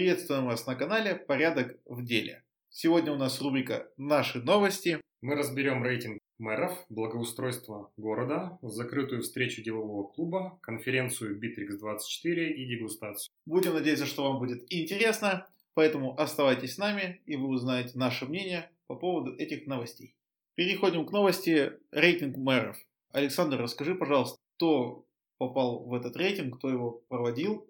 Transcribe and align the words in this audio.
Приветствуем 0.00 0.46
вас 0.46 0.66
на 0.66 0.76
канале 0.76 1.14
«Порядок 1.14 1.76
в 1.84 2.02
деле». 2.02 2.42
Сегодня 2.70 3.12
у 3.12 3.16
нас 3.16 3.38
рубрика 3.42 3.92
«Наши 3.98 4.38
новости». 4.40 4.98
Мы 5.20 5.34
разберем 5.34 5.84
рейтинг 5.84 6.18
мэров, 6.38 6.72
благоустройство 6.88 7.92
города, 7.98 8.58
закрытую 8.62 9.20
встречу 9.20 9.62
делового 9.62 10.04
клуба, 10.04 10.58
конференцию 10.62 11.38
Bittrex24 11.38 12.46
и 12.46 12.64
дегустацию. 12.64 13.30
Будем 13.44 13.74
надеяться, 13.74 14.06
что 14.06 14.24
вам 14.24 14.38
будет 14.38 14.64
интересно, 14.72 15.46
поэтому 15.74 16.18
оставайтесь 16.18 16.76
с 16.76 16.78
нами, 16.78 17.20
и 17.26 17.36
вы 17.36 17.48
узнаете 17.48 17.98
наше 17.98 18.24
мнение 18.24 18.70
по 18.86 18.96
поводу 18.96 19.36
этих 19.36 19.66
новостей. 19.66 20.16
Переходим 20.54 21.04
к 21.04 21.12
новости 21.12 21.72
рейтинг 21.90 22.38
мэров. 22.38 22.78
Александр, 23.12 23.58
расскажи, 23.58 23.94
пожалуйста, 23.94 24.38
кто 24.56 25.04
попал 25.36 25.84
в 25.84 25.92
этот 25.92 26.16
рейтинг, 26.16 26.56
кто 26.56 26.70
его 26.70 27.02
проводил 27.08 27.69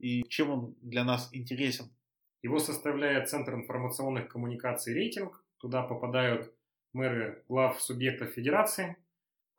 и 0.00 0.24
чем 0.28 0.50
он 0.50 0.76
для 0.80 1.04
нас 1.04 1.28
интересен. 1.32 1.90
Его 2.42 2.58
составляет 2.58 3.28
Центр 3.28 3.54
информационных 3.54 4.28
коммуникаций 4.28 4.94
рейтинг. 4.94 5.44
Туда 5.58 5.82
попадают 5.82 6.52
мэры 6.92 7.44
глав 7.48 7.80
субъектов 7.80 8.30
федерации, 8.30 8.96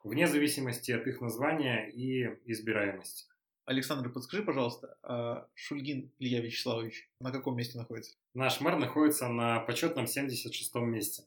вне 0.02 0.26
зависимости 0.26 0.90
от 0.90 1.06
их 1.06 1.20
названия 1.20 1.88
и 1.88 2.24
избираемости. 2.44 3.26
Александр, 3.64 4.10
подскажи, 4.10 4.42
пожалуйста, 4.42 4.98
а 5.04 5.46
Шульгин 5.54 6.10
Илья 6.18 6.40
Вячеславович 6.40 7.08
на 7.20 7.30
каком 7.30 7.56
месте 7.56 7.78
находится? 7.78 8.16
Наш 8.34 8.60
мэр 8.60 8.76
находится 8.76 9.28
на 9.28 9.60
почетном 9.60 10.06
76-м 10.06 10.90
месте. 10.90 11.22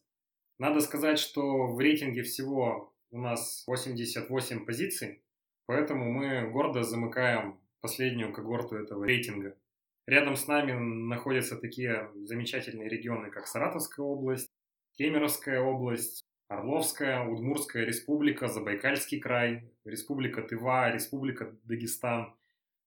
Надо 0.59 0.81
сказать, 0.81 1.17
что 1.17 1.67
в 1.67 1.79
рейтинге 1.79 2.23
всего 2.23 2.93
у 3.11 3.19
нас 3.19 3.63
88 3.67 4.65
позиций, 4.65 5.23
поэтому 5.65 6.11
мы 6.11 6.49
гордо 6.51 6.83
замыкаем 6.83 7.57
последнюю 7.81 8.33
когорту 8.33 8.75
этого 8.75 9.05
рейтинга. 9.05 9.55
Рядом 10.07 10.35
с 10.35 10.47
нами 10.47 10.73
находятся 10.73 11.57
такие 11.57 12.11
замечательные 12.25 12.89
регионы, 12.89 13.31
как 13.31 13.47
Саратовская 13.47 14.05
область, 14.05 14.47
Кемеровская 14.97 15.59
область, 15.61 16.23
Орловская, 16.47 17.27
Удмурская 17.27 17.85
республика, 17.85 18.47
Забайкальский 18.47 19.19
край, 19.19 19.71
Республика 19.83 20.43
Тыва, 20.43 20.91
Республика 20.91 21.55
Дагестан, 21.63 22.35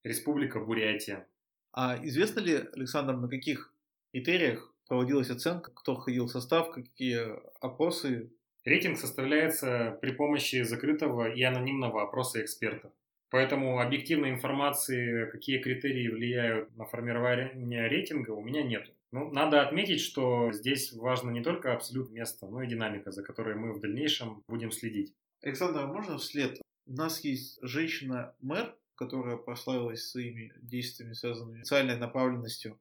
Республика 0.04 0.60
Бурятия. 0.60 1.26
А 1.72 1.98
известно 2.02 2.40
ли, 2.40 2.54
Александр, 2.72 3.16
на 3.16 3.28
каких 3.28 3.74
критериях 4.12 4.72
проводилась 4.86 5.30
оценка, 5.30 5.72
кто 5.72 5.96
входил 5.96 6.26
в 6.26 6.30
состав, 6.30 6.70
какие 6.70 7.36
опросы? 7.60 8.32
Рейтинг 8.64 8.98
составляется 8.98 9.98
при 10.00 10.12
помощи 10.12 10.62
закрытого 10.62 11.28
и 11.30 11.42
анонимного 11.42 12.02
опроса 12.02 12.42
экспертов. 12.42 12.92
Поэтому 13.30 13.80
объективной 13.80 14.30
информации, 14.30 15.26
какие 15.30 15.58
критерии 15.58 16.08
влияют 16.08 16.74
на 16.76 16.86
формирование 16.86 17.88
рейтинга, 17.88 18.30
у 18.30 18.42
меня 18.42 18.62
нет. 18.62 18.92
Ну, 19.10 19.30
надо 19.30 19.62
отметить, 19.62 20.00
что 20.00 20.52
здесь 20.52 20.92
важно 20.92 21.30
не 21.30 21.42
только 21.42 21.72
абсолют 21.72 22.10
места, 22.10 22.46
но 22.46 22.62
и 22.62 22.66
динамика, 22.66 23.10
за 23.10 23.22
которой 23.22 23.54
мы 23.54 23.72
в 23.72 23.80
дальнейшем 23.80 24.42
будем 24.48 24.70
следить. 24.70 25.14
Александр, 25.42 25.80
а 25.80 25.86
можно 25.86 26.18
вслед? 26.18 26.60
У 26.86 26.92
нас 26.92 27.22
есть 27.24 27.58
женщина-мэр, 27.62 28.74
которая 28.94 29.36
прославилась 29.36 30.08
своими 30.08 30.52
действиями, 30.60 31.12
связанными 31.12 31.62
с 31.62 31.68
социальной 31.68 31.96
направленностью. 31.96 32.78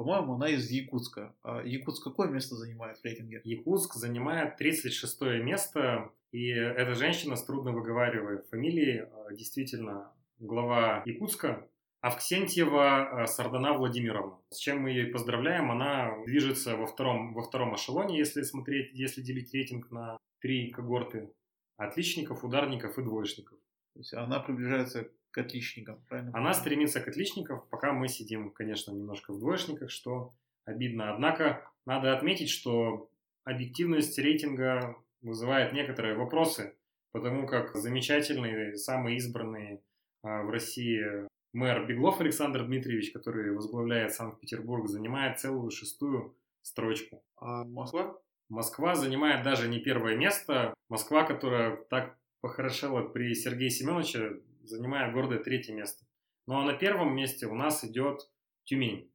По-моему, 0.00 0.36
она 0.36 0.48
из 0.48 0.70
Якутска. 0.70 1.36
А 1.42 1.62
Якутск 1.62 2.02
какое 2.02 2.28
место 2.28 2.54
занимает 2.54 2.96
в 2.96 3.04
рейтинге? 3.04 3.42
Якутск 3.44 3.96
занимает 3.96 4.56
36 4.56 5.20
место 5.44 6.10
и 6.32 6.48
эта 6.48 6.94
женщина 6.94 7.36
с 7.36 7.44
трудно 7.44 7.72
выговаривая 7.72 8.42
фамилии, 8.50 9.06
а, 9.12 9.34
действительно 9.34 10.10
глава 10.38 11.02
Якутска, 11.04 11.68
Авксентьева 12.00 13.24
а, 13.24 13.26
Сардана 13.26 13.74
Владимировна. 13.74 14.38
С 14.48 14.56
чем 14.56 14.80
мы 14.80 14.90
ее 14.90 15.12
поздравляем, 15.12 15.70
она 15.70 16.16
движется 16.24 16.78
во 16.78 16.86
втором, 16.86 17.34
во 17.34 17.42
втором 17.42 17.74
эшелоне, 17.74 18.16
если 18.16 18.40
смотреть, 18.40 18.94
если 18.94 19.20
делить 19.20 19.52
рейтинг 19.52 19.90
на 19.90 20.16
три 20.40 20.70
когорты 20.70 21.30
отличников, 21.76 22.42
ударников 22.42 22.98
и 22.98 23.02
двоечников. 23.02 23.58
То 23.92 24.00
есть 24.00 24.14
она 24.14 24.40
приближается 24.40 25.10
к 25.30 25.38
отличникам, 25.38 26.02
правильно? 26.08 26.32
Она 26.34 26.52
стремится 26.54 27.00
к 27.00 27.08
отличникам, 27.08 27.62
пока 27.70 27.92
мы 27.92 28.08
сидим, 28.08 28.50
конечно, 28.50 28.92
немножко 28.92 29.32
в 29.32 29.38
двоечниках, 29.38 29.90
что 29.90 30.34
обидно. 30.64 31.12
Однако 31.12 31.70
надо 31.86 32.16
отметить, 32.16 32.50
что 32.50 33.10
объективность 33.44 34.18
рейтинга 34.18 34.96
вызывает 35.22 35.72
некоторые 35.72 36.14
вопросы, 36.14 36.74
потому 37.12 37.46
как 37.46 37.74
замечательный, 37.76 38.76
самый 38.76 39.16
избранный 39.16 39.82
а, 40.22 40.42
в 40.42 40.50
России 40.50 41.28
мэр 41.52 41.86
Беглов 41.86 42.20
Александр 42.20 42.64
Дмитриевич, 42.64 43.12
который 43.12 43.52
возглавляет 43.52 44.12
Санкт-Петербург, 44.12 44.88
занимает 44.88 45.40
целую 45.40 45.70
шестую 45.70 46.36
строчку. 46.62 47.22
А 47.36 47.64
Москва? 47.64 48.16
Москва 48.48 48.94
занимает 48.94 49.44
даже 49.44 49.68
не 49.68 49.78
первое 49.78 50.16
место. 50.16 50.74
Москва, 50.88 51.24
которая 51.24 51.76
так 51.88 52.16
похорошела 52.40 53.02
при 53.08 53.34
Сергее 53.34 53.70
Семеновиче, 53.70 54.40
занимает 54.70 55.12
гордое 55.12 55.38
третье 55.38 55.74
место. 55.74 56.04
Ну 56.46 56.58
а 56.58 56.64
на 56.64 56.72
первом 56.72 57.14
месте 57.14 57.46
у 57.46 57.54
нас 57.54 57.84
идет 57.84 58.28
Тюмень. 58.64 59.10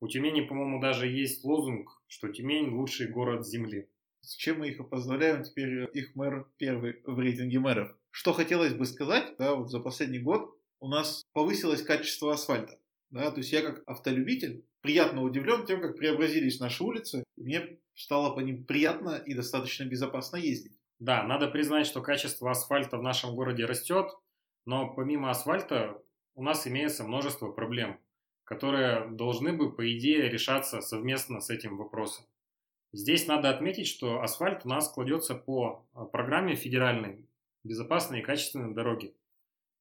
У 0.00 0.08
Тюмени, 0.08 0.40
по-моему, 0.40 0.80
даже 0.80 1.06
есть 1.06 1.44
лозунг, 1.44 2.02
что 2.06 2.28
Тюмень 2.28 2.70
лучший 2.70 3.08
город 3.08 3.46
Земли 3.46 3.88
с 4.22 4.36
чем 4.36 4.60
мы 4.60 4.68
их 4.68 4.88
поздравляем, 4.88 5.42
теперь 5.42 5.88
их 5.92 6.14
мэр 6.14 6.46
первый 6.56 7.00
в 7.04 7.18
рейтинге 7.18 7.58
мэров. 7.58 7.94
Что 8.10 8.32
хотелось 8.32 8.74
бы 8.74 8.84
сказать, 8.86 9.34
да, 9.38 9.54
вот 9.54 9.70
за 9.70 9.80
последний 9.80 10.18
год 10.18 10.56
у 10.80 10.88
нас 10.88 11.24
повысилось 11.32 11.82
качество 11.82 12.32
асфальта. 12.32 12.78
Да, 13.10 13.30
то 13.30 13.38
есть 13.38 13.52
я 13.52 13.62
как 13.62 13.82
автолюбитель 13.86 14.64
приятно 14.82 15.22
удивлен 15.22 15.66
тем, 15.66 15.80
как 15.80 15.96
преобразились 15.96 16.60
наши 16.60 16.84
улицы. 16.84 17.24
И 17.36 17.42
мне 17.42 17.78
стало 17.94 18.34
по 18.34 18.40
ним 18.40 18.64
приятно 18.64 19.16
и 19.16 19.34
достаточно 19.34 19.84
безопасно 19.84 20.36
ездить. 20.36 20.78
Да, 20.98 21.22
надо 21.24 21.48
признать, 21.48 21.86
что 21.86 22.02
качество 22.02 22.50
асфальта 22.50 22.98
в 22.98 23.02
нашем 23.02 23.34
городе 23.34 23.64
растет, 23.64 24.10
но 24.66 24.92
помимо 24.92 25.30
асфальта 25.30 26.02
у 26.34 26.42
нас 26.42 26.66
имеется 26.66 27.04
множество 27.04 27.50
проблем, 27.50 27.98
которые 28.44 29.08
должны 29.10 29.52
бы, 29.52 29.72
по 29.72 29.96
идее, 29.96 30.28
решаться 30.28 30.80
совместно 30.80 31.40
с 31.40 31.50
этим 31.50 31.76
вопросом. 31.76 32.24
Здесь 32.92 33.28
надо 33.28 33.50
отметить, 33.50 33.86
что 33.86 34.20
асфальт 34.20 34.64
у 34.64 34.68
нас 34.68 34.88
кладется 34.88 35.34
по 35.36 35.86
а, 35.92 36.04
программе 36.04 36.56
федеральной 36.56 37.24
«Безопасные 37.62 38.22
и 38.22 38.24
качественные 38.24 38.74
дороги». 38.74 39.14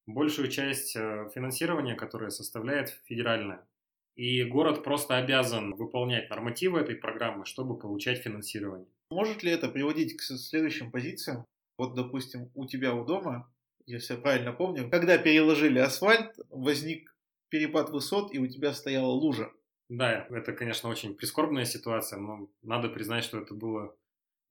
Большую 0.05 0.49
часть 0.49 0.95
э, 0.95 1.29
финансирования, 1.33 1.95
которое 1.95 2.29
составляет 2.29 2.89
федеральная. 3.05 3.67
И 4.15 4.43
город 4.43 4.83
просто 4.83 5.17
обязан 5.17 5.75
выполнять 5.75 6.29
нормативы 6.29 6.79
этой 6.79 6.95
программы, 6.95 7.45
чтобы 7.45 7.77
получать 7.77 8.19
финансирование. 8.19 8.87
Может 9.11 9.43
ли 9.43 9.51
это 9.51 9.69
приводить 9.69 10.17
к 10.17 10.21
следующим 10.21 10.91
позициям? 10.91 11.45
Вот, 11.77 11.95
допустим, 11.95 12.51
у 12.53 12.65
тебя 12.65 12.93
у 12.93 13.05
дома, 13.05 13.51
если 13.89 14.13
я 14.13 14.19
правильно 14.19 14.53
помню, 14.53 14.89
когда 14.89 15.17
переложили 15.17 15.79
асфальт, 15.79 16.35
возник 16.49 17.15
перепад 17.49 17.89
высот, 17.89 18.33
и 18.33 18.39
у 18.39 18.47
тебя 18.47 18.73
стояла 18.73 19.11
лужа. 19.11 19.51
Да, 19.89 20.27
это, 20.29 20.53
конечно, 20.53 20.89
очень 20.89 21.15
прискорбная 21.15 21.65
ситуация, 21.65 22.19
но 22.19 22.49
надо 22.61 22.89
признать, 22.89 23.23
что 23.23 23.39
это 23.39 23.55
было 23.55 23.95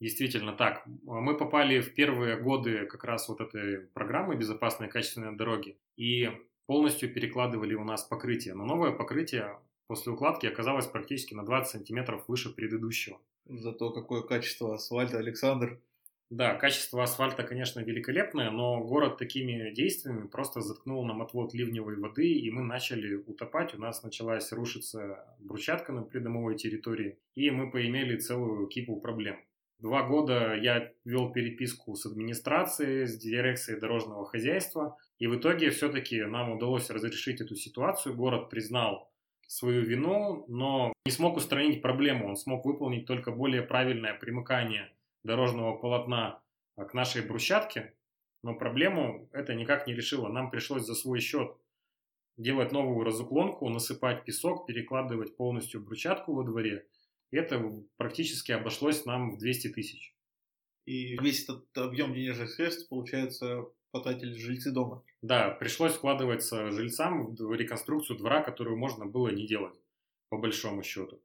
действительно 0.01 0.53
так. 0.53 0.85
Мы 1.05 1.37
попали 1.37 1.81
в 1.81 1.95
первые 1.95 2.37
годы 2.37 2.87
как 2.87 3.05
раз 3.05 3.29
вот 3.29 3.41
этой 3.41 3.87
программы 3.95 4.35
«Безопасные 4.35 4.91
качественные 4.91 5.37
дороги» 5.37 5.79
и 5.97 6.31
полностью 6.67 7.13
перекладывали 7.13 7.75
у 7.75 7.85
нас 7.85 8.03
покрытие. 8.03 8.55
Но 8.55 8.65
новое 8.65 8.91
покрытие 8.91 9.61
после 9.87 10.13
укладки 10.13 10.47
оказалось 10.47 10.87
практически 10.87 11.35
на 11.35 11.45
20 11.45 11.71
сантиметров 11.71 12.25
выше 12.27 12.51
предыдущего. 12.53 13.21
Зато 13.47 13.91
какое 13.91 14.23
качество 14.23 14.75
асфальта, 14.75 15.19
Александр. 15.19 15.81
Да, 16.31 16.55
качество 16.57 17.03
асфальта, 17.03 17.43
конечно, 17.43 17.81
великолепное, 17.81 18.51
но 18.51 18.85
город 18.85 19.17
такими 19.17 19.71
действиями 19.71 20.27
просто 20.27 20.61
заткнул 20.61 21.03
нам 21.07 21.23
отвод 21.23 21.55
ливневой 21.55 21.97
воды, 21.97 22.31
и 22.31 22.51
мы 22.51 22.63
начали 22.63 23.15
утопать. 23.15 23.75
У 23.75 23.79
нас 23.79 24.03
началась 24.03 24.53
рушиться 24.53 25.25
брусчатка 25.39 25.93
на 25.93 26.03
придомовой 26.03 26.57
территории, 26.57 27.19
и 27.35 27.51
мы 27.51 27.71
поимели 27.71 28.19
целую 28.19 28.67
кипу 28.67 29.01
проблем. 29.01 29.41
Два 29.79 30.03
года 30.03 30.55
я 30.55 30.93
вел 31.07 31.33
переписку 31.33 31.95
с 31.95 32.05
администрацией, 32.05 33.07
с 33.07 33.17
дирекцией 33.17 33.81
дорожного 33.81 34.27
хозяйства, 34.27 34.99
и 35.19 35.29
в 35.29 35.37
итоге 35.37 35.71
все-таки 35.71 36.23
нам 36.25 36.53
удалось 36.53 36.91
разрешить 36.91 37.41
эту 37.41 37.55
ситуацию. 37.55 38.15
Город 38.15 38.51
признал 38.51 39.11
свою 39.47 39.81
вину, 39.81 40.45
но 40.49 40.93
не 41.07 41.13
смог 41.13 41.39
устранить 41.39 41.81
проблему. 41.81 42.29
Он 42.29 42.37
смог 42.37 42.67
выполнить 42.67 43.07
только 43.07 43.31
более 43.31 43.63
правильное 43.63 44.13
примыкание 44.13 44.91
дорожного 45.25 45.77
полотна 45.77 46.43
а, 46.77 46.85
к 46.85 46.95
нашей 46.95 47.23
брусчатке, 47.23 47.95
но 48.43 48.55
проблему 48.55 49.29
это 49.33 49.55
никак 49.55 49.87
не 49.87 49.95
решило. 49.95 50.29
Нам 50.29 50.51
пришлось 50.51 50.85
за 50.85 50.95
свой 50.95 51.21
счет 51.21 51.57
делать 52.37 52.73
новую 52.73 53.05
разуклонку, 53.05 53.69
насыпать 53.69 54.25
песок, 54.25 54.67
перекладывать 54.67 55.37
полностью 55.37 55.83
брусчатку 55.83 56.35
во 56.35 56.45
дворе. 56.45 56.87
Это 57.31 57.63
практически 57.97 58.53
обошлось 58.53 59.05
нам 59.05 59.33
в 59.33 59.39
200 59.39 59.69
тысяч. 59.69 60.15
И 60.87 61.19
весь 61.19 61.45
этот 61.45 61.67
объем 61.77 62.15
денежных 62.15 62.51
средств, 62.51 62.89
получается, 62.89 63.65
потратили 63.91 64.33
жильцы 64.33 64.71
дома. 64.71 65.03
Да, 65.21 65.51
пришлось 65.51 65.95
вкладываться 65.95 66.71
жильцам 66.71 67.35
в 67.35 67.53
реконструкцию 67.55 68.17
двора, 68.17 68.43
которую 68.43 68.79
можно 68.79 69.05
было 69.05 69.29
не 69.29 69.47
делать. 69.47 69.75
по 70.31 70.39
большому 70.39 70.83
счету. 70.83 71.23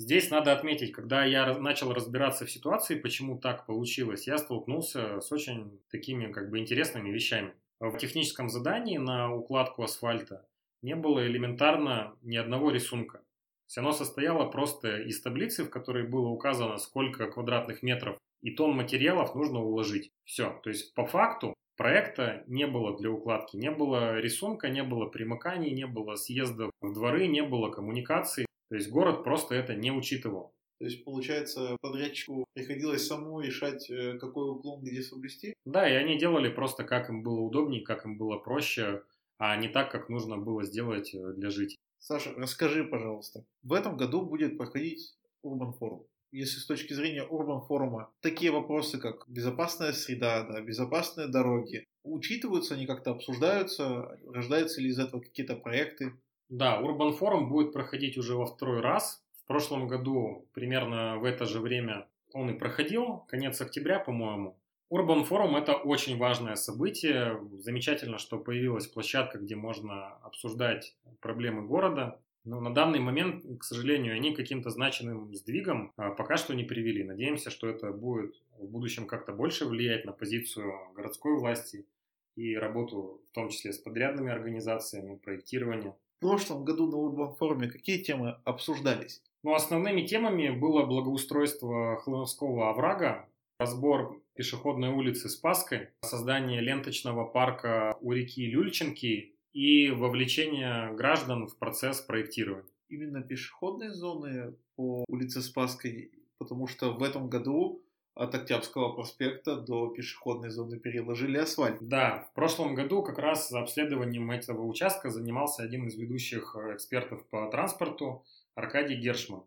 Здесь 0.00 0.30
надо 0.30 0.54
отметить, 0.54 0.92
когда 0.92 1.26
я 1.26 1.52
начал 1.58 1.92
разбираться 1.92 2.46
в 2.46 2.50
ситуации, 2.50 2.98
почему 2.98 3.36
так 3.36 3.66
получилось, 3.66 4.26
я 4.26 4.38
столкнулся 4.38 5.20
с 5.20 5.30
очень 5.30 5.78
такими 5.90 6.32
как 6.32 6.48
бы 6.48 6.58
интересными 6.58 7.10
вещами. 7.10 7.52
В 7.80 7.94
техническом 7.98 8.48
задании 8.48 8.96
на 8.96 9.30
укладку 9.30 9.82
асфальта 9.82 10.48
не 10.80 10.96
было 10.96 11.26
элементарно 11.26 12.16
ни 12.22 12.38
одного 12.38 12.70
рисунка. 12.70 13.20
Все 13.66 13.82
оно 13.82 13.92
состояло 13.92 14.46
просто 14.46 15.02
из 15.02 15.20
таблицы, 15.20 15.64
в 15.64 15.70
которой 15.70 16.08
было 16.08 16.28
указано, 16.28 16.78
сколько 16.78 17.30
квадратных 17.30 17.82
метров 17.82 18.16
и 18.40 18.52
тонн 18.52 18.74
материалов 18.74 19.34
нужно 19.34 19.60
уложить. 19.60 20.08
Все. 20.24 20.58
То 20.62 20.70
есть 20.70 20.94
по 20.94 21.04
факту 21.04 21.52
проекта 21.76 22.42
не 22.46 22.66
было 22.66 22.96
для 22.96 23.10
укладки, 23.10 23.58
не 23.58 23.70
было 23.70 24.18
рисунка, 24.18 24.70
не 24.70 24.82
было 24.82 25.04
примыканий, 25.04 25.72
не 25.72 25.86
было 25.86 26.16
съездов 26.16 26.70
в 26.80 26.94
дворы, 26.94 27.26
не 27.26 27.42
было 27.42 27.70
коммуникаций. 27.70 28.46
То 28.70 28.76
есть 28.76 28.88
город 28.88 29.24
просто 29.24 29.56
это 29.56 29.74
не 29.74 29.90
учитывал. 29.90 30.54
То 30.78 30.86
есть, 30.86 31.04
получается, 31.04 31.76
подрядчику 31.82 32.46
приходилось 32.54 33.06
самому 33.06 33.40
решать, 33.40 33.90
э, 33.90 34.16
какой 34.18 34.50
уклон 34.50 34.82
где 34.82 35.02
соблюсти? 35.02 35.52
Да, 35.66 35.86
и 35.86 35.92
они 35.92 36.18
делали 36.18 36.48
просто 36.48 36.84
как 36.84 37.10
им 37.10 37.22
было 37.22 37.40
удобнее, 37.40 37.82
как 37.82 38.06
им 38.06 38.16
было 38.16 38.38
проще, 38.38 39.02
а 39.38 39.56
не 39.56 39.68
так, 39.68 39.90
как 39.90 40.08
нужно 40.08 40.38
было 40.38 40.64
сделать 40.64 41.14
э, 41.14 41.32
для 41.34 41.50
жителей. 41.50 41.76
Саша, 41.98 42.32
расскажи, 42.34 42.84
пожалуйста, 42.84 43.44
в 43.62 43.74
этом 43.74 43.98
году 43.98 44.22
будет 44.22 44.56
проходить 44.56 45.14
Urban 45.44 45.78
Forum. 45.78 46.06
Если 46.32 46.60
с 46.60 46.66
точки 46.66 46.94
зрения 46.94 47.26
Urban 47.28 47.60
Forum 47.68 48.06
такие 48.20 48.52
вопросы, 48.52 48.98
как 48.98 49.24
безопасная 49.28 49.92
среда, 49.92 50.44
да, 50.44 50.62
безопасные 50.62 51.26
дороги, 51.26 51.84
учитываются, 52.04 52.74
они 52.74 52.86
как-то 52.86 53.10
обсуждаются, 53.10 54.18
рождаются 54.26 54.80
ли 54.80 54.88
из 54.88 54.98
этого 54.98 55.20
какие-то 55.20 55.56
проекты? 55.56 56.12
Да, 56.50 56.80
Urban 56.82 57.16
Forum 57.16 57.46
будет 57.46 57.72
проходить 57.72 58.18
уже 58.18 58.34
во 58.34 58.44
второй 58.44 58.80
раз. 58.80 59.24
В 59.44 59.46
прошлом 59.46 59.86
году 59.86 60.48
примерно 60.52 61.16
в 61.18 61.24
это 61.24 61.46
же 61.46 61.60
время 61.60 62.08
он 62.32 62.50
и 62.50 62.58
проходил, 62.58 63.24
конец 63.28 63.60
октября, 63.60 64.00
по-моему. 64.00 64.58
Urban 64.92 65.28
Forum– 65.28 65.56
это 65.58 65.74
очень 65.74 66.18
важное 66.18 66.56
событие. 66.56 67.40
Замечательно, 67.58 68.18
что 68.18 68.36
появилась 68.36 68.88
площадка, 68.88 69.38
где 69.38 69.54
можно 69.54 70.16
обсуждать 70.24 70.96
проблемы 71.20 71.62
города. 71.62 72.20
Но 72.42 72.60
на 72.60 72.74
данный 72.74 72.98
момент, 72.98 73.44
к 73.60 73.62
сожалению, 73.62 74.16
они 74.16 74.34
каким-то 74.34 74.70
значимым 74.70 75.32
сдвигом 75.32 75.92
а, 75.96 76.10
пока 76.10 76.36
что 76.36 76.54
не 76.54 76.64
привели. 76.64 77.04
Надеемся, 77.04 77.50
что 77.50 77.68
это 77.68 77.92
будет 77.92 78.34
в 78.58 78.66
будущем 78.66 79.06
как-то 79.06 79.32
больше 79.32 79.66
влиять 79.66 80.04
на 80.04 80.12
позицию 80.12 80.72
городской 80.96 81.38
власти 81.38 81.86
и 82.34 82.56
работу, 82.56 83.20
в 83.30 83.34
том 83.34 83.50
числе 83.50 83.72
с 83.72 83.78
подрядными 83.78 84.32
организациями, 84.32 85.14
проектирование. 85.16 85.94
В 86.20 86.22
прошлом 86.22 86.66
году 86.66 86.86
на 86.86 86.96
Urban 86.96 87.38
Forum 87.38 87.66
какие 87.68 87.96
темы 88.02 88.36
обсуждались? 88.44 89.22
Ну, 89.42 89.54
основными 89.54 90.02
темами 90.02 90.50
было 90.50 90.84
благоустройство 90.84 91.96
Хлыновского 91.96 92.68
оврага, 92.68 93.26
разбор 93.58 94.20
пешеходной 94.34 94.90
улицы 94.90 95.30
Спаской, 95.30 95.88
создание 96.02 96.60
ленточного 96.60 97.24
парка 97.24 97.96
у 98.02 98.12
реки 98.12 98.44
Люльченки 98.44 99.34
и 99.54 99.88
вовлечение 99.88 100.92
граждан 100.92 101.46
в 101.46 101.56
процесс 101.56 102.02
проектирования. 102.02 102.68
Именно 102.90 103.22
пешеходные 103.22 103.90
зоны 103.90 104.54
по 104.76 105.06
улице 105.08 105.40
Спасской, 105.40 106.12
потому 106.36 106.66
что 106.66 106.92
в 106.92 107.02
этом 107.02 107.30
году 107.30 107.82
от 108.14 108.34
Октябрьского 108.34 108.92
проспекта 108.92 109.56
до 109.56 109.88
пешеходной 109.88 110.50
зоны 110.50 110.78
переложили 110.78 111.38
асфальт. 111.38 111.78
Да, 111.80 112.26
в 112.30 112.34
прошлом 112.34 112.74
году 112.74 113.02
как 113.02 113.18
раз 113.18 113.52
обследованием 113.52 114.30
этого 114.30 114.64
участка 114.64 115.10
занимался 115.10 115.62
один 115.62 115.86
из 115.86 115.96
ведущих 115.96 116.56
э, 116.56 116.74
экспертов 116.74 117.26
по 117.28 117.48
транспорту 117.50 118.24
Аркадий 118.54 118.96
Гершман. 118.96 119.44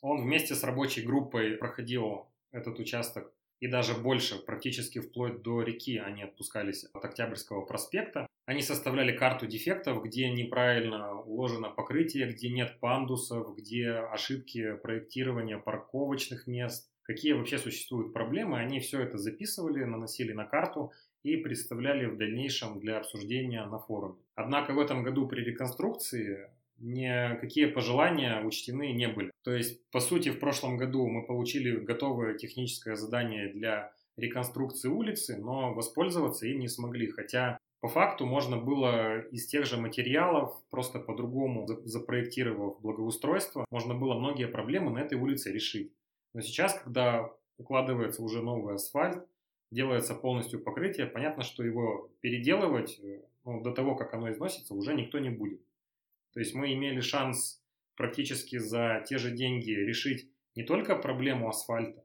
Он 0.00 0.22
вместе 0.22 0.54
с 0.54 0.62
рабочей 0.64 1.02
группой 1.02 1.56
проходил 1.56 2.26
этот 2.52 2.78
участок 2.78 3.32
и 3.60 3.66
даже 3.66 3.94
больше, 3.94 4.38
практически 4.38 5.00
вплоть 5.00 5.42
до 5.42 5.62
реки 5.62 5.98
они 5.98 6.22
отпускались 6.22 6.84
от 6.92 7.04
Октябрьского 7.04 7.62
проспекта. 7.62 8.26
Они 8.46 8.62
составляли 8.62 9.14
карту 9.14 9.46
дефектов, 9.46 10.02
где 10.04 10.30
неправильно 10.30 11.20
уложено 11.20 11.68
покрытие, 11.68 12.30
где 12.32 12.50
нет 12.50 12.78
пандусов, 12.80 13.54
где 13.56 13.90
ошибки 13.90 14.74
проектирования 14.76 15.58
парковочных 15.58 16.46
мест, 16.46 16.88
какие 17.08 17.32
вообще 17.32 17.58
существуют 17.58 18.12
проблемы. 18.12 18.58
Они 18.58 18.80
все 18.80 19.00
это 19.00 19.16
записывали, 19.16 19.82
наносили 19.82 20.32
на 20.32 20.44
карту 20.44 20.92
и 21.22 21.36
представляли 21.38 22.04
в 22.04 22.18
дальнейшем 22.18 22.78
для 22.80 22.98
обсуждения 22.98 23.64
на 23.64 23.78
форуме. 23.78 24.18
Однако 24.34 24.74
в 24.74 24.78
этом 24.78 25.02
году 25.02 25.26
при 25.26 25.42
реконструкции 25.42 26.50
никакие 26.76 27.68
пожелания 27.68 28.42
учтены 28.44 28.92
не 28.92 29.08
были. 29.08 29.30
То 29.42 29.54
есть, 29.54 29.90
по 29.90 30.00
сути, 30.00 30.28
в 30.28 30.38
прошлом 30.38 30.76
году 30.76 31.08
мы 31.08 31.26
получили 31.26 31.76
готовое 31.76 32.34
техническое 32.34 32.94
задание 32.94 33.48
для 33.48 33.92
реконструкции 34.18 34.88
улицы, 34.88 35.38
но 35.38 35.72
воспользоваться 35.72 36.46
им 36.46 36.60
не 36.60 36.68
смогли. 36.68 37.08
Хотя 37.08 37.58
по 37.80 37.88
факту 37.88 38.26
можно 38.26 38.56
было 38.56 39.20
из 39.30 39.46
тех 39.46 39.64
же 39.64 39.76
материалов, 39.76 40.60
просто 40.68 40.98
по-другому 40.98 41.66
запроектировав 41.84 42.80
благоустройство, 42.80 43.64
можно 43.70 43.94
было 43.94 44.18
многие 44.18 44.48
проблемы 44.48 44.90
на 44.90 44.98
этой 44.98 45.16
улице 45.16 45.52
решить. 45.52 45.92
Но 46.34 46.40
сейчас, 46.40 46.78
когда 46.78 47.32
укладывается 47.56 48.22
уже 48.22 48.42
новый 48.42 48.74
асфальт, 48.74 49.26
делается 49.70 50.14
полностью 50.14 50.60
покрытие, 50.60 51.06
понятно, 51.06 51.42
что 51.42 51.62
его 51.62 52.10
переделывать 52.20 52.98
э, 53.00 53.22
ну, 53.44 53.60
до 53.62 53.72
того, 53.72 53.96
как 53.96 54.14
оно 54.14 54.30
износится, 54.30 54.74
уже 54.74 54.94
никто 54.94 55.18
не 55.18 55.30
будет. 55.30 55.60
То 56.32 56.40
есть 56.40 56.54
мы 56.54 56.72
имели 56.72 57.00
шанс 57.00 57.62
практически 57.96 58.58
за 58.58 59.04
те 59.06 59.18
же 59.18 59.30
деньги 59.30 59.70
решить 59.70 60.30
не 60.54 60.62
только 60.62 60.96
проблему 60.96 61.48
асфальта, 61.48 62.04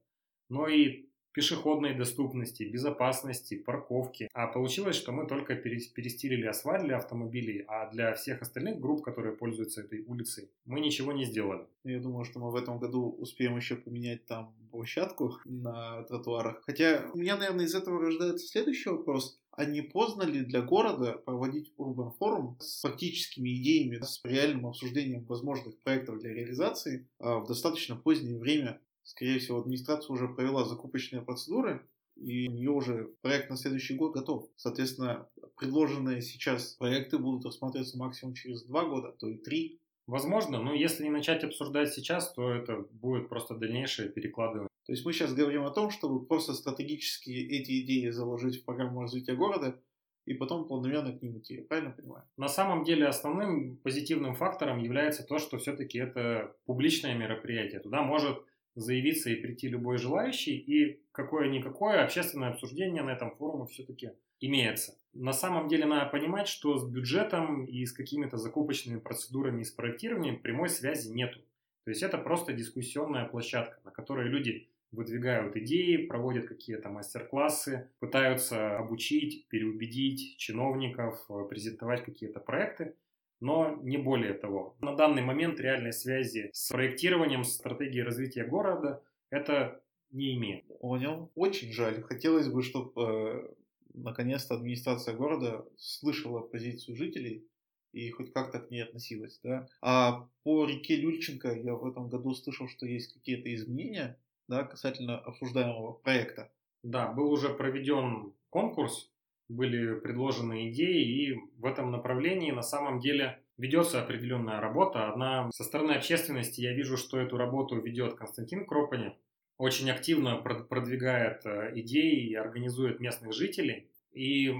но 0.49 0.67
и 0.67 1.05
пешеходной 1.33 1.93
доступности, 1.95 2.63
безопасности, 2.63 3.55
парковки. 3.55 4.29
А 4.33 4.47
получилось, 4.47 4.95
что 4.95 5.11
мы 5.11 5.27
только 5.27 5.55
перестелили 5.55 6.45
асфальт 6.45 6.85
для 6.85 6.97
автомобилей, 6.97 7.65
а 7.67 7.89
для 7.91 8.13
всех 8.13 8.41
остальных 8.41 8.79
групп, 8.79 9.03
которые 9.03 9.35
пользуются 9.35 9.81
этой 9.81 10.03
улицей, 10.05 10.49
мы 10.65 10.79
ничего 10.79 11.11
не 11.11 11.25
сделали. 11.25 11.65
Я 11.83 11.99
думаю, 11.99 12.23
что 12.25 12.39
мы 12.39 12.51
в 12.51 12.55
этом 12.55 12.79
году 12.79 13.15
успеем 13.19 13.57
еще 13.57 13.75
поменять 13.75 14.25
там 14.25 14.53
площадку 14.71 15.37
на 15.45 16.03
тротуарах. 16.03 16.61
Хотя 16.65 17.05
у 17.13 17.17
меня, 17.17 17.37
наверное, 17.37 17.65
из 17.65 17.75
этого 17.75 17.99
рождается 17.99 18.47
следующий 18.47 18.89
вопрос. 18.89 19.39
А 19.51 19.65
не 19.65 19.81
поздно 19.81 20.23
ли 20.23 20.41
для 20.41 20.61
города 20.61 21.13
проводить 21.13 21.71
Urban 21.77 22.11
Forum 22.19 22.55
с 22.59 22.81
практическими 22.81 23.49
идеями, 23.61 23.99
с 24.01 24.19
реальным 24.23 24.65
обсуждением 24.65 25.25
возможных 25.25 25.77
проектов 25.79 26.19
для 26.19 26.33
реализации 26.33 27.07
а 27.19 27.39
в 27.39 27.47
достаточно 27.47 27.95
позднее 27.95 28.37
время? 28.37 28.79
Скорее 29.03 29.39
всего, 29.39 29.59
администрация 29.59 30.13
уже 30.13 30.27
провела 30.27 30.65
закупочные 30.65 31.21
процедуры, 31.21 31.85
и 32.15 32.47
у 32.47 32.51
нее 32.51 32.71
уже 32.71 33.13
проект 33.21 33.49
на 33.49 33.57
следующий 33.57 33.95
год 33.95 34.13
готов. 34.13 34.47
Соответственно, 34.55 35.27
предложенные 35.57 36.21
сейчас 36.21 36.73
проекты 36.73 37.17
будут 37.17 37.45
рассматриваться 37.45 37.97
максимум 37.97 38.33
через 38.33 38.63
два 38.63 38.85
года, 38.85 39.11
то 39.11 39.27
и 39.27 39.37
три. 39.37 39.79
Возможно, 40.05 40.61
но 40.61 40.73
если 40.73 41.03
не 41.03 41.09
начать 41.09 41.43
обсуждать 41.43 41.93
сейчас, 41.93 42.33
то 42.33 42.49
это 42.49 42.85
будет 42.91 43.29
просто 43.29 43.55
дальнейшее 43.55 44.09
перекладывание. 44.09 44.69
То 44.85 44.91
есть 44.91 45.05
мы 45.05 45.13
сейчас 45.13 45.33
говорим 45.33 45.63
о 45.63 45.71
том, 45.71 45.91
чтобы 45.91 46.25
просто 46.25 46.53
стратегически 46.53 47.29
эти 47.29 47.81
идеи 47.81 48.09
заложить 48.09 48.61
в 48.61 48.65
программу 48.65 49.01
развития 49.01 49.33
города 49.33 49.79
и 50.25 50.33
потом 50.33 50.67
планомерно 50.67 51.17
к 51.17 51.21
ним 51.21 51.39
идти. 51.39 51.55
Я 51.55 51.63
правильно 51.63 51.91
понимаю? 51.91 52.25
На 52.37 52.49
самом 52.49 52.83
деле 52.83 53.07
основным 53.07 53.77
позитивным 53.77 54.35
фактором 54.35 54.79
является 54.79 55.23
то, 55.23 55.39
что 55.39 55.57
все-таки 55.57 55.99
это 55.99 56.55
публичное 56.65 57.15
мероприятие. 57.15 57.79
Туда 57.79 58.01
может 58.03 58.43
заявиться 58.75 59.29
и 59.29 59.35
прийти 59.35 59.67
любой 59.67 59.97
желающий, 59.97 60.57
и 60.57 61.01
какое-никакое 61.11 62.03
общественное 62.03 62.49
обсуждение 62.49 63.03
на 63.03 63.11
этом 63.11 63.35
форуме 63.35 63.67
все-таки 63.67 64.11
имеется. 64.39 64.97
На 65.13 65.31
самом 65.33 65.67
деле 65.67 65.85
надо 65.85 66.09
понимать, 66.09 66.47
что 66.47 66.77
с 66.77 66.89
бюджетом 66.89 67.65
и 67.65 67.85
с 67.85 67.93
какими-то 67.93 68.37
закупочными 68.37 68.99
процедурами 68.99 69.61
и 69.61 69.65
с 69.65 69.71
проектированием 69.71 70.39
прямой 70.39 70.69
связи 70.69 71.09
нету. 71.09 71.39
То 71.85 71.91
есть 71.91 72.01
это 72.01 72.17
просто 72.17 72.53
дискуссионная 72.53 73.25
площадка, 73.25 73.79
на 73.83 73.91
которой 73.91 74.27
люди 74.27 74.69
выдвигают 74.91 75.55
идеи, 75.57 76.05
проводят 76.05 76.47
какие-то 76.47 76.89
мастер-классы, 76.89 77.89
пытаются 77.99 78.77
обучить, 78.77 79.47
переубедить 79.49 80.37
чиновников, 80.37 81.25
э, 81.29 81.45
презентовать 81.49 82.05
какие-то 82.05 82.39
проекты, 82.39 82.95
но 83.43 83.77
не 83.81 83.97
более 83.97 84.33
того. 84.33 84.77
На 84.79 84.95
данный 84.95 85.21
момент 85.21 85.59
реальной 85.59 85.91
связи 85.91 86.49
с 86.53 86.69
проектированием 86.69 87.43
стратегии 87.43 87.99
развития 87.99 88.45
города 88.45 89.03
это 89.29 89.83
не 90.11 90.35
имеет. 90.35 90.65
Понял. 90.79 91.29
Очень 91.35 91.73
жаль. 91.73 92.01
Хотелось 92.03 92.47
бы, 92.47 92.63
чтобы 92.63 92.91
э, 92.95 93.53
наконец-то 93.93 94.55
администрация 94.55 95.13
города 95.13 95.65
слышала 95.77 96.39
позицию 96.39 96.95
жителей 96.95 97.45
и 97.91 98.09
хоть 98.11 98.31
как-то 98.31 98.59
к 98.59 98.71
ней 98.71 98.81
относилась. 98.81 99.37
Да? 99.43 99.67
А 99.81 100.29
по 100.43 100.65
реке 100.65 100.95
Люльченко 100.95 101.53
я 101.53 101.75
в 101.75 101.85
этом 101.85 102.07
году 102.07 102.33
слышал, 102.35 102.69
что 102.69 102.85
есть 102.85 103.13
какие-то 103.13 103.53
изменения 103.53 104.17
да, 104.47 104.63
касательно 104.63 105.19
обсуждаемого 105.19 105.91
проекта. 105.91 106.49
Да, 106.81 107.11
был 107.11 107.29
уже 107.29 107.49
проведен 107.49 108.31
конкурс, 108.49 109.12
были 109.53 109.99
предложены 109.99 110.69
идеи, 110.69 111.03
и 111.03 111.39
в 111.57 111.65
этом 111.65 111.91
направлении 111.91 112.51
на 112.51 112.61
самом 112.61 112.99
деле 112.99 113.39
ведется 113.57 114.01
определенная 114.01 114.59
работа. 114.59 115.09
Одна 115.09 115.49
со 115.51 115.63
стороны 115.63 115.91
общественности 115.91 116.61
я 116.61 116.73
вижу, 116.73 116.97
что 116.97 117.19
эту 117.19 117.37
работу 117.37 117.79
ведет 117.79 118.15
Константин 118.15 118.65
Кропани. 118.65 119.13
Очень 119.57 119.91
активно 119.91 120.37
продвигает 120.37 121.45
э, 121.45 121.71
идеи 121.75 122.27
и 122.29 122.35
организует 122.35 122.99
местных 122.99 123.33
жителей. 123.33 123.87
И 124.11 124.51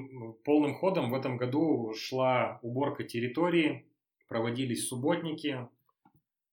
полным 0.44 0.76
ходом 0.76 1.12
в 1.12 1.16
этом 1.16 1.38
году 1.38 1.94
шла 1.96 2.60
уборка 2.62 3.04
территории, 3.04 3.86
проводились 4.28 4.88
субботники. 4.88 5.68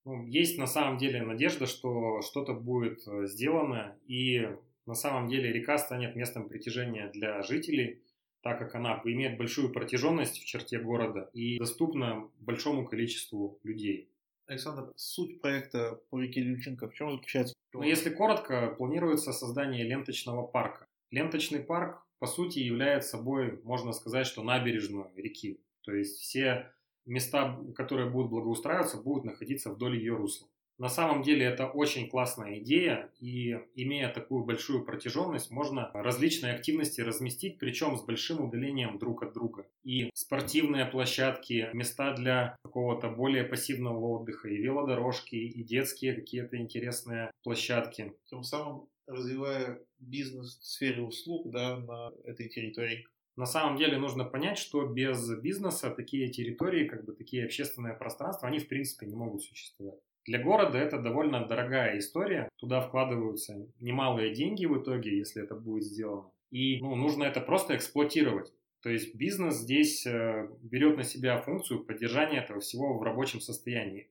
Ну, 0.04 0.26
есть 0.26 0.59
на 0.59 0.66
самом 0.66 0.99
деле 0.99 1.23
надежда, 1.23 1.66
что 1.66 2.23
что-то 2.23 2.54
будет 2.54 3.06
э, 3.06 3.26
сделано, 3.26 3.97
и 4.06 4.49
на 4.87 4.94
самом 4.94 5.28
деле 5.28 5.52
река 5.52 5.78
станет 5.78 6.16
местом 6.16 6.49
притяжения 6.49 7.09
для 7.12 7.42
жителей, 7.42 8.02
так 8.42 8.59
как 8.59 8.75
она 8.75 9.00
имеет 9.04 9.38
большую 9.38 9.70
протяженность 9.70 10.38
в 10.38 10.44
черте 10.44 10.78
города 10.78 11.30
и 11.32 11.59
доступна 11.59 12.28
большому 12.38 12.87
количеству 12.87 13.59
людей. 13.62 14.11
Александр, 14.47 14.92
суть 14.97 15.40
проекта 15.40 16.00
по 16.11 16.20
реке 16.20 16.40
Люченко 16.40 16.88
в 16.88 16.94
чем 16.94 17.12
заключается? 17.12 17.54
Ну, 17.73 17.82
если 17.82 18.11
коротко, 18.11 18.75
планируется 18.76 19.32
создание 19.32 19.85
ленточного 19.85 20.44
парка. 20.44 20.87
Ленточный 21.12 21.61
парк, 21.61 22.04
по 22.18 22.26
сути, 22.26 22.59
является 22.59 23.11
собой, 23.11 23.61
можно 23.62 23.92
сказать, 23.92 24.26
что 24.26 24.42
набережную 24.42 25.11
реки. 25.14 25.61
То 25.82 25.94
есть 25.94 26.18
все 26.18 26.73
места, 27.06 27.59
которые 27.76 28.11
будут 28.11 28.30
благоустраиваться, 28.30 29.00
будут 29.00 29.25
находиться 29.25 29.70
вдоль 29.70 29.97
ее 29.97 30.16
русла. 30.16 30.49
На 30.80 30.88
самом 30.88 31.20
деле 31.22 31.44
это 31.44 31.66
очень 31.66 32.08
классная 32.08 32.58
идея, 32.58 33.12
и 33.20 33.50
имея 33.75 34.08
такую 34.08 34.44
большую 34.44 34.82
протяженность, 34.82 35.50
можно 35.50 35.90
различные 35.92 36.54
активности 36.54 37.02
разместить, 37.02 37.58
причем 37.58 37.99
с 37.99 38.02
большим 38.02 38.42
удалением 38.46 38.99
друг 38.99 39.22
от 39.22 39.34
друга. 39.34 39.66
И 39.84 40.08
спортивные 40.14 40.87
площадки, 40.87 41.68
места 41.75 42.14
для 42.14 42.56
какого-то 42.64 43.10
более 43.10 43.44
пассивного 43.44 43.99
отдыха, 43.99 44.49
и 44.49 44.56
велодорожки, 44.56 45.34
и 45.34 45.62
детские 45.62 46.14
какие-то 46.14 46.56
интересные 46.56 47.30
площадки. 47.42 48.14
Тем 48.30 48.42
самым 48.42 48.88
развивая 49.06 49.82
бизнес 49.99 50.60
в 50.60 50.64
сфере 50.64 51.02
услуг 51.02 51.50
да, 51.50 51.76
на 51.76 52.10
этой 52.25 52.49
территории. 52.49 53.06
На 53.37 53.44
самом 53.44 53.76
деле 53.76 53.99
нужно 53.99 54.25
понять, 54.25 54.56
что 54.56 54.87
без 54.87 55.30
бизнеса 55.40 55.90
такие 55.90 56.30
территории, 56.30 56.88
как 56.88 57.04
бы 57.04 57.12
такие 57.12 57.44
общественные 57.44 57.92
пространства, 57.92 58.49
они 58.49 58.60
в 58.60 58.68
принципе 58.68 59.04
не 59.04 59.14
могут 59.14 59.42
существовать. 59.42 60.00
Для 60.26 60.42
города 60.42 60.78
это 60.78 60.98
довольно 60.98 61.46
дорогая 61.46 61.98
история. 61.98 62.48
Туда 62.56 62.80
вкладываются 62.80 63.66
немалые 63.80 64.34
деньги 64.34 64.66
в 64.66 64.80
итоге, 64.80 65.16
если 65.16 65.42
это 65.42 65.54
будет 65.54 65.84
сделано. 65.84 66.30
И 66.50 66.80
ну, 66.80 66.94
нужно 66.94 67.24
это 67.24 67.40
просто 67.40 67.76
эксплуатировать. 67.76 68.52
То 68.82 68.90
есть 68.90 69.14
бизнес 69.14 69.56
здесь 69.56 70.06
э, 70.06 70.48
берет 70.62 70.96
на 70.96 71.04
себя 71.04 71.38
функцию 71.38 71.84
поддержания 71.84 72.38
этого 72.38 72.60
всего 72.60 72.98
в 72.98 73.02
рабочем 73.02 73.40
состоянии. 73.40 74.10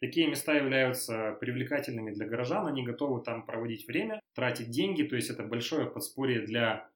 Такие 0.00 0.28
места 0.28 0.54
являются 0.54 1.36
привлекательными 1.40 2.12
для 2.12 2.26
горожан, 2.26 2.66
они 2.66 2.84
готовы 2.84 3.22
там 3.22 3.46
проводить 3.46 3.86
время, 3.86 4.20
тратить 4.34 4.70
деньги, 4.70 5.02
то 5.02 5.16
есть 5.16 5.30
это 5.30 5.44
большое 5.44 5.86
подспорье 5.86 6.42
для 6.42 6.90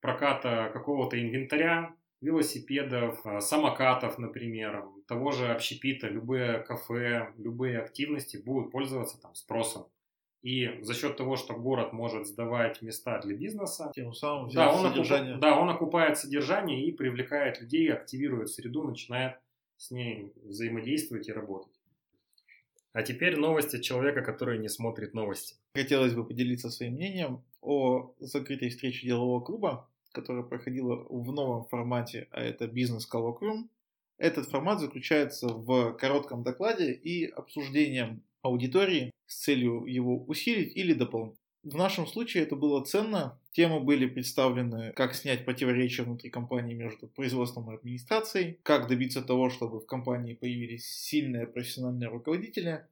проката 0.00 0.70
какого-то 0.72 1.20
инвентаря, 1.20 1.94
велосипедов, 2.22 3.20
а, 3.26 3.40
самокатов, 3.40 4.16
например, 4.16 4.84
того 5.06 5.32
же 5.32 5.48
общепита, 5.48 6.08
любые 6.08 6.60
кафе, 6.60 7.32
любые 7.36 7.80
активности 7.80 8.36
будут 8.36 8.70
пользоваться 8.70 9.20
там 9.20 9.34
спросом. 9.34 9.86
И 10.42 10.82
за 10.82 10.94
счет 10.94 11.16
того, 11.16 11.36
что 11.36 11.54
город 11.54 11.92
может 11.92 12.26
сдавать 12.26 12.80
места 12.82 13.20
для 13.20 13.36
бизнеса, 13.36 13.92
тем 13.94 14.12
самым 14.12 14.50
да, 14.50 14.72
он 14.72 14.86
окуп... 14.86 15.06
да, 15.40 15.58
он 15.58 15.68
окупает 15.68 16.18
содержание 16.18 16.84
и 16.84 16.92
привлекает 16.92 17.60
людей, 17.60 17.92
активирует 17.92 18.48
среду, 18.50 18.82
начинает 18.82 19.36
с 19.76 19.90
ней 19.90 20.32
взаимодействовать 20.44 21.28
и 21.28 21.32
работать. 21.32 21.80
А 22.92 23.02
теперь 23.02 23.36
новости 23.36 23.80
человека, 23.80 24.22
который 24.22 24.58
не 24.58 24.68
смотрит 24.68 25.14
новости. 25.14 25.56
Хотелось 25.74 26.14
бы 26.14 26.26
поделиться 26.26 26.70
своим 26.70 26.94
мнением 26.94 27.42
о 27.60 28.14
закрытой 28.18 28.68
встрече 28.68 29.06
делового 29.06 29.40
клуба 29.40 29.88
которая 30.12 30.42
проходила 30.42 31.06
в 31.08 31.32
новом 31.32 31.64
формате, 31.66 32.28
а 32.30 32.40
это 32.40 32.66
бизнес-коллоквиум. 32.66 33.70
Этот 34.18 34.48
формат 34.48 34.80
заключается 34.80 35.48
в 35.48 35.94
коротком 35.94 36.42
докладе 36.42 36.92
и 36.92 37.26
обсуждением 37.26 38.22
аудитории 38.42 39.10
с 39.26 39.40
целью 39.42 39.84
его 39.86 40.24
усилить 40.24 40.76
или 40.76 40.92
дополнить. 40.92 41.38
В 41.62 41.76
нашем 41.76 42.06
случае 42.06 42.42
это 42.42 42.56
было 42.56 42.84
ценно. 42.84 43.38
Темы 43.52 43.80
были 43.80 44.06
представлены, 44.06 44.92
как 44.94 45.14
снять 45.14 45.44
противоречия 45.44 46.02
внутри 46.02 46.28
компании 46.28 46.74
между 46.74 47.06
производством 47.06 47.70
и 47.70 47.74
администрацией, 47.74 48.58
как 48.62 48.88
добиться 48.88 49.22
того, 49.22 49.48
чтобы 49.48 49.78
в 49.78 49.86
компании 49.86 50.34
появились 50.34 50.86
сильные 50.86 51.46
профессиональные 51.46 52.08
руководители 52.08 52.84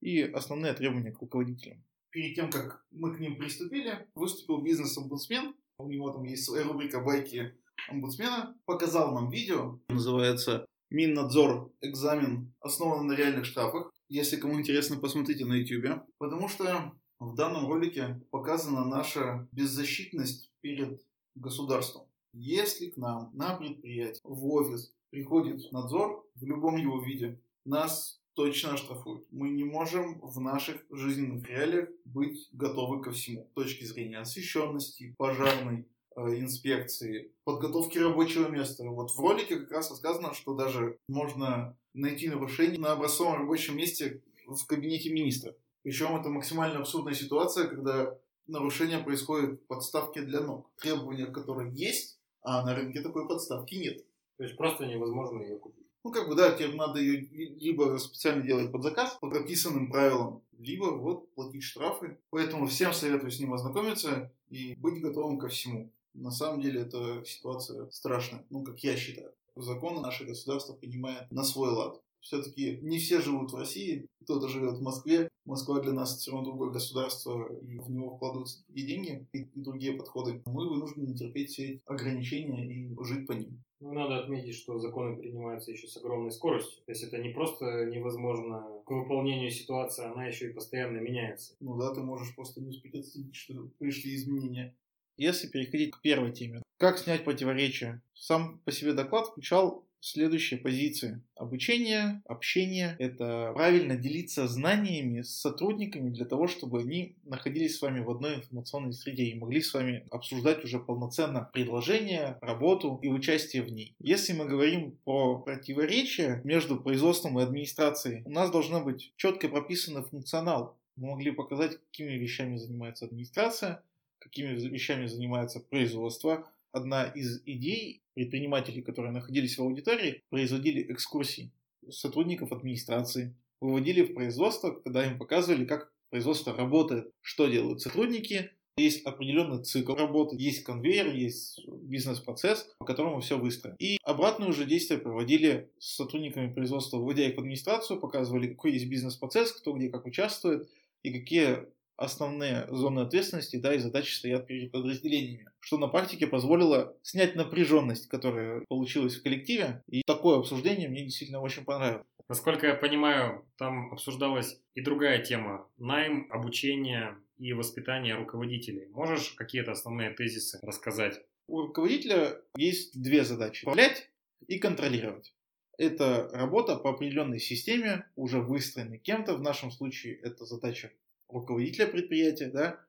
и 0.00 0.22
основные 0.22 0.72
требования 0.74 1.12
к 1.12 1.20
руководителям. 1.20 1.82
Перед 2.10 2.36
тем, 2.36 2.50
как 2.50 2.84
мы 2.92 3.14
к 3.14 3.18
ним 3.18 3.36
приступили, 3.36 4.06
выступил 4.14 4.62
бизнес-омбудсмен 4.62 5.54
у 5.78 5.88
него 5.88 6.10
там 6.10 6.24
есть 6.24 6.44
своя 6.44 6.64
рубрика 6.64 7.00
«Байки 7.00 7.54
омбудсмена», 7.88 8.56
показал 8.64 9.14
нам 9.14 9.30
видео, 9.30 9.78
называется 9.88 10.66
«Миннадзор. 10.90 11.72
Экзамен, 11.80 12.52
основан 12.60 13.06
на 13.06 13.12
реальных 13.12 13.44
штрафах». 13.44 13.92
Если 14.08 14.36
кому 14.36 14.58
интересно, 14.58 14.96
посмотрите 14.96 15.44
на 15.44 15.54
YouTube. 15.54 16.00
Потому 16.18 16.48
что 16.48 16.92
в 17.18 17.34
данном 17.34 17.66
ролике 17.66 18.20
показана 18.30 18.84
наша 18.84 19.48
беззащитность 19.52 20.50
перед 20.60 21.02
государством. 21.34 22.04
Если 22.32 22.90
к 22.90 22.96
нам 22.96 23.30
на 23.34 23.56
предприятие, 23.56 24.20
в 24.22 24.46
офис 24.46 24.92
приходит 25.10 25.72
надзор 25.72 26.24
в 26.34 26.44
любом 26.44 26.76
его 26.76 27.02
виде, 27.02 27.40
нас 27.64 28.20
точно 28.36 28.74
оштрафуют. 28.74 29.26
Мы 29.30 29.48
не 29.48 29.64
можем 29.64 30.20
в 30.20 30.38
наших 30.40 30.84
жизненных 30.90 31.48
реалиях 31.48 31.88
быть 32.04 32.48
готовы 32.52 33.02
ко 33.02 33.10
всему. 33.10 33.48
С 33.50 33.54
точки 33.54 33.84
зрения 33.84 34.18
освещенности, 34.18 35.14
пожарной, 35.16 35.88
э, 36.16 36.20
инспекции, 36.38 37.32
подготовки 37.44 37.98
рабочего 37.98 38.48
места. 38.48 38.84
Вот 38.84 39.10
в 39.10 39.18
ролике 39.18 39.56
как 39.56 39.72
раз 39.72 39.90
рассказано, 39.90 40.34
что 40.34 40.54
даже 40.54 40.98
можно 41.08 41.76
найти 41.94 42.28
нарушение 42.28 42.78
на 42.78 42.92
образцовом 42.92 43.40
рабочем 43.40 43.76
месте 43.76 44.22
в 44.46 44.66
кабинете 44.66 45.10
министра. 45.10 45.56
Причем 45.82 46.14
это 46.14 46.28
максимально 46.28 46.80
абсурдная 46.80 47.14
ситуация, 47.14 47.66
когда 47.66 48.18
нарушение 48.46 48.98
происходит 48.98 49.66
подставки 49.66 50.20
для 50.20 50.40
ног. 50.40 50.70
Требования, 50.76 51.26
которые 51.26 51.72
есть, 51.72 52.20
а 52.42 52.64
на 52.64 52.74
рынке 52.74 53.00
такой 53.00 53.26
подставки 53.26 53.74
нет. 53.76 54.04
То 54.36 54.44
есть 54.44 54.56
просто 54.56 54.84
невозможно 54.84 55.40
ее 55.40 55.58
купить. 55.58 55.75
Ну, 56.06 56.12
как 56.12 56.28
бы, 56.28 56.36
да, 56.36 56.52
тебе 56.52 56.68
надо 56.68 57.00
ее 57.00 57.22
либо 57.58 57.98
специально 57.98 58.40
делать 58.40 58.70
под 58.70 58.84
заказ 58.84 59.18
по 59.20 59.28
прописанным 59.28 59.90
правилам, 59.90 60.40
либо 60.56 60.84
вот 60.84 61.34
платить 61.34 61.64
штрафы. 61.64 62.20
Поэтому 62.30 62.68
всем 62.68 62.92
советую 62.92 63.32
с 63.32 63.40
ним 63.40 63.54
ознакомиться 63.54 64.32
и 64.48 64.76
быть 64.76 65.02
готовым 65.02 65.36
ко 65.36 65.48
всему. 65.48 65.90
На 66.14 66.30
самом 66.30 66.60
деле 66.60 66.82
эта 66.82 67.24
ситуация 67.24 67.90
страшная, 67.90 68.46
ну, 68.50 68.62
как 68.62 68.78
я 68.84 68.96
считаю. 68.96 69.32
Законы 69.56 70.00
наше 70.00 70.24
государство 70.24 70.74
понимает 70.74 71.28
на 71.32 71.42
свой 71.42 71.70
лад 71.70 72.00
все-таки 72.26 72.78
не 72.82 72.98
все 72.98 73.20
живут 73.20 73.52
в 73.52 73.56
России, 73.56 74.06
кто-то 74.22 74.48
живет 74.48 74.78
в 74.78 74.82
Москве. 74.82 75.28
Москва 75.44 75.80
для 75.80 75.92
нас 75.92 76.18
все 76.18 76.32
равно 76.32 76.46
другое 76.46 76.70
государство, 76.70 77.48
и 77.62 77.78
в 77.78 77.88
него 77.88 78.16
вкладываются 78.16 78.64
другие 78.66 78.86
деньги 78.88 79.26
и, 79.32 79.42
и 79.42 79.60
другие 79.60 79.92
подходы. 79.92 80.42
Мы 80.46 80.68
вынуждены 80.68 81.14
терпеть 81.14 81.50
все 81.50 81.64
эти 81.64 81.82
ограничения 81.86 82.66
и 82.66 83.04
жить 83.04 83.26
по 83.26 83.32
ним. 83.32 83.62
Ну, 83.78 83.92
надо 83.92 84.18
отметить, 84.18 84.54
что 84.54 84.78
законы 84.78 85.16
принимаются 85.16 85.70
еще 85.70 85.86
с 85.86 85.96
огромной 85.98 86.32
скоростью. 86.32 86.82
То 86.86 86.92
есть 86.92 87.04
это 87.04 87.18
не 87.18 87.28
просто 87.28 87.84
невозможно 87.86 88.66
к 88.84 88.90
выполнению 88.90 89.50
ситуации, 89.50 90.04
она 90.04 90.26
еще 90.26 90.50
и 90.50 90.52
постоянно 90.52 90.98
меняется. 90.98 91.54
Ну 91.60 91.76
да, 91.76 91.94
ты 91.94 92.00
можешь 92.00 92.34
просто 92.34 92.60
не 92.60 92.70
успеть 92.70 92.94
отследить, 92.96 93.36
что 93.36 93.68
пришли 93.78 94.14
изменения. 94.14 94.74
Если 95.16 95.46
переходить 95.46 95.92
к 95.92 96.00
первой 96.00 96.32
теме, 96.32 96.62
как 96.78 96.98
снять 96.98 97.24
противоречия? 97.24 98.02
Сам 98.12 98.58
по 98.66 98.72
себе 98.72 98.92
доклад 98.92 99.28
включал 99.28 99.85
следующие 100.00 100.60
позиции. 100.60 101.22
Обучение, 101.34 102.22
общение– 102.26 102.96
это 102.98 103.52
правильно 103.54 103.96
делиться 103.96 104.46
знаниями 104.46 105.22
с 105.22 105.30
сотрудниками 105.40 106.10
для 106.10 106.24
того, 106.24 106.46
чтобы 106.46 106.80
они 106.80 107.16
находились 107.24 107.76
с 107.76 107.82
вами 107.82 108.00
в 108.00 108.10
одной 108.10 108.36
информационной 108.36 108.92
среде 108.92 109.24
и 109.24 109.38
могли 109.38 109.60
с 109.60 109.74
вами 109.74 110.06
обсуждать 110.10 110.64
уже 110.64 110.78
полноценно 110.78 111.50
предложение, 111.52 112.38
работу 112.40 112.98
и 113.02 113.08
участие 113.08 113.62
в 113.62 113.72
ней. 113.72 113.94
Если 113.98 114.32
мы 114.32 114.46
говорим 114.46 114.98
про 115.04 115.38
противоречия 115.38 116.40
между 116.44 116.78
производством 116.78 117.38
и 117.38 117.42
администрацией, 117.42 118.22
у 118.24 118.30
нас 118.30 118.50
должна 118.50 118.80
быть 118.80 119.12
четко 119.16 119.48
прописанный 119.48 120.02
функционал. 120.02 120.76
Мы 120.96 121.10
могли 121.10 121.30
показать, 121.30 121.78
какими 121.78 122.12
вещами 122.12 122.56
занимается 122.56 123.04
администрация, 123.04 123.82
какими 124.18 124.48
вещами 124.48 125.06
занимается 125.06 125.60
производство, 125.60 126.48
одна 126.76 127.04
из 127.04 127.42
идей 127.46 128.02
предпринимателей, 128.14 128.82
которые 128.82 129.12
находились 129.12 129.56
в 129.58 129.62
аудитории, 129.62 130.22
производили 130.30 130.92
экскурсии 130.92 131.50
сотрудников 131.90 132.52
администрации, 132.52 133.34
выводили 133.60 134.02
в 134.02 134.14
производство, 134.14 134.70
когда 134.72 135.06
им 135.06 135.18
показывали, 135.18 135.64
как 135.64 135.92
производство 136.10 136.54
работает, 136.54 137.10
что 137.22 137.48
делают 137.48 137.80
сотрудники, 137.80 138.50
Есть 138.78 139.06
определенный 139.06 139.64
цикл 139.64 139.94
работы, 139.94 140.36
есть 140.38 140.62
конвейер, 140.62 141.10
есть 141.14 141.66
бизнес-процесс, 141.66 142.68
по 142.78 142.84
которому 142.84 143.20
все 143.20 143.38
выстроено. 143.38 143.76
И 143.78 143.96
обратное 144.02 144.48
уже 144.48 144.66
действия 144.66 144.98
проводили 144.98 145.70
с 145.78 145.96
сотрудниками 145.96 146.52
производства, 146.52 146.98
вводя 146.98 147.26
их 147.26 147.36
в 147.36 147.38
администрацию, 147.38 147.98
показывали, 147.98 148.48
какой 148.48 148.72
есть 148.72 148.86
бизнес-процесс, 148.86 149.52
кто 149.52 149.72
где 149.72 149.88
как 149.88 150.04
участвует 150.04 150.68
и 151.02 151.10
какие 151.10 151.64
основные 151.96 152.66
зоны 152.68 153.00
ответственности 153.00 153.56
да, 153.56 153.74
и 153.74 153.78
задачи 153.78 154.12
стоят 154.12 154.46
перед 154.46 154.70
подразделениями, 154.70 155.50
что 155.60 155.78
на 155.78 155.88
практике 155.88 156.26
позволило 156.26 156.96
снять 157.02 157.34
напряженность, 157.34 158.08
которая 158.08 158.64
получилась 158.68 159.16
в 159.16 159.22
коллективе, 159.22 159.82
и 159.88 160.02
такое 160.06 160.38
обсуждение 160.38 160.88
мне 160.88 161.04
действительно 161.04 161.40
очень 161.40 161.64
понравилось. 161.64 162.06
Насколько 162.28 162.66
я 162.66 162.74
понимаю, 162.74 163.46
там 163.56 163.92
обсуждалась 163.92 164.60
и 164.74 164.80
другая 164.80 165.22
тема– 165.22 165.68
найм, 165.78 166.26
обучение 166.30 167.16
и 167.38 167.52
воспитание 167.52 168.14
руководителей. 168.16 168.88
Можешь 168.88 169.30
какие-то 169.30 169.72
основные 169.72 170.10
тезисы 170.10 170.58
рассказать? 170.62 171.20
У 171.46 171.60
руководителя 171.60 172.40
есть 172.56 173.00
две 173.00 173.24
задачи– 173.24 173.62
управлять 173.64 174.10
и 174.48 174.58
контролировать. 174.58 175.34
Это 175.78 176.28
работа 176.32 176.76
по 176.76 176.90
определенной 176.90 177.38
системе, 177.38 178.06
уже 178.16 178.40
выстроенной 178.40 178.98
кем-то. 178.98 179.36
В 179.36 179.42
нашем 179.42 179.70
случае 179.70 180.16
это 180.16 180.44
задача 180.46 180.90
руководителя 181.28 181.86
предприятия, 181.86 182.48
да, 182.48 182.80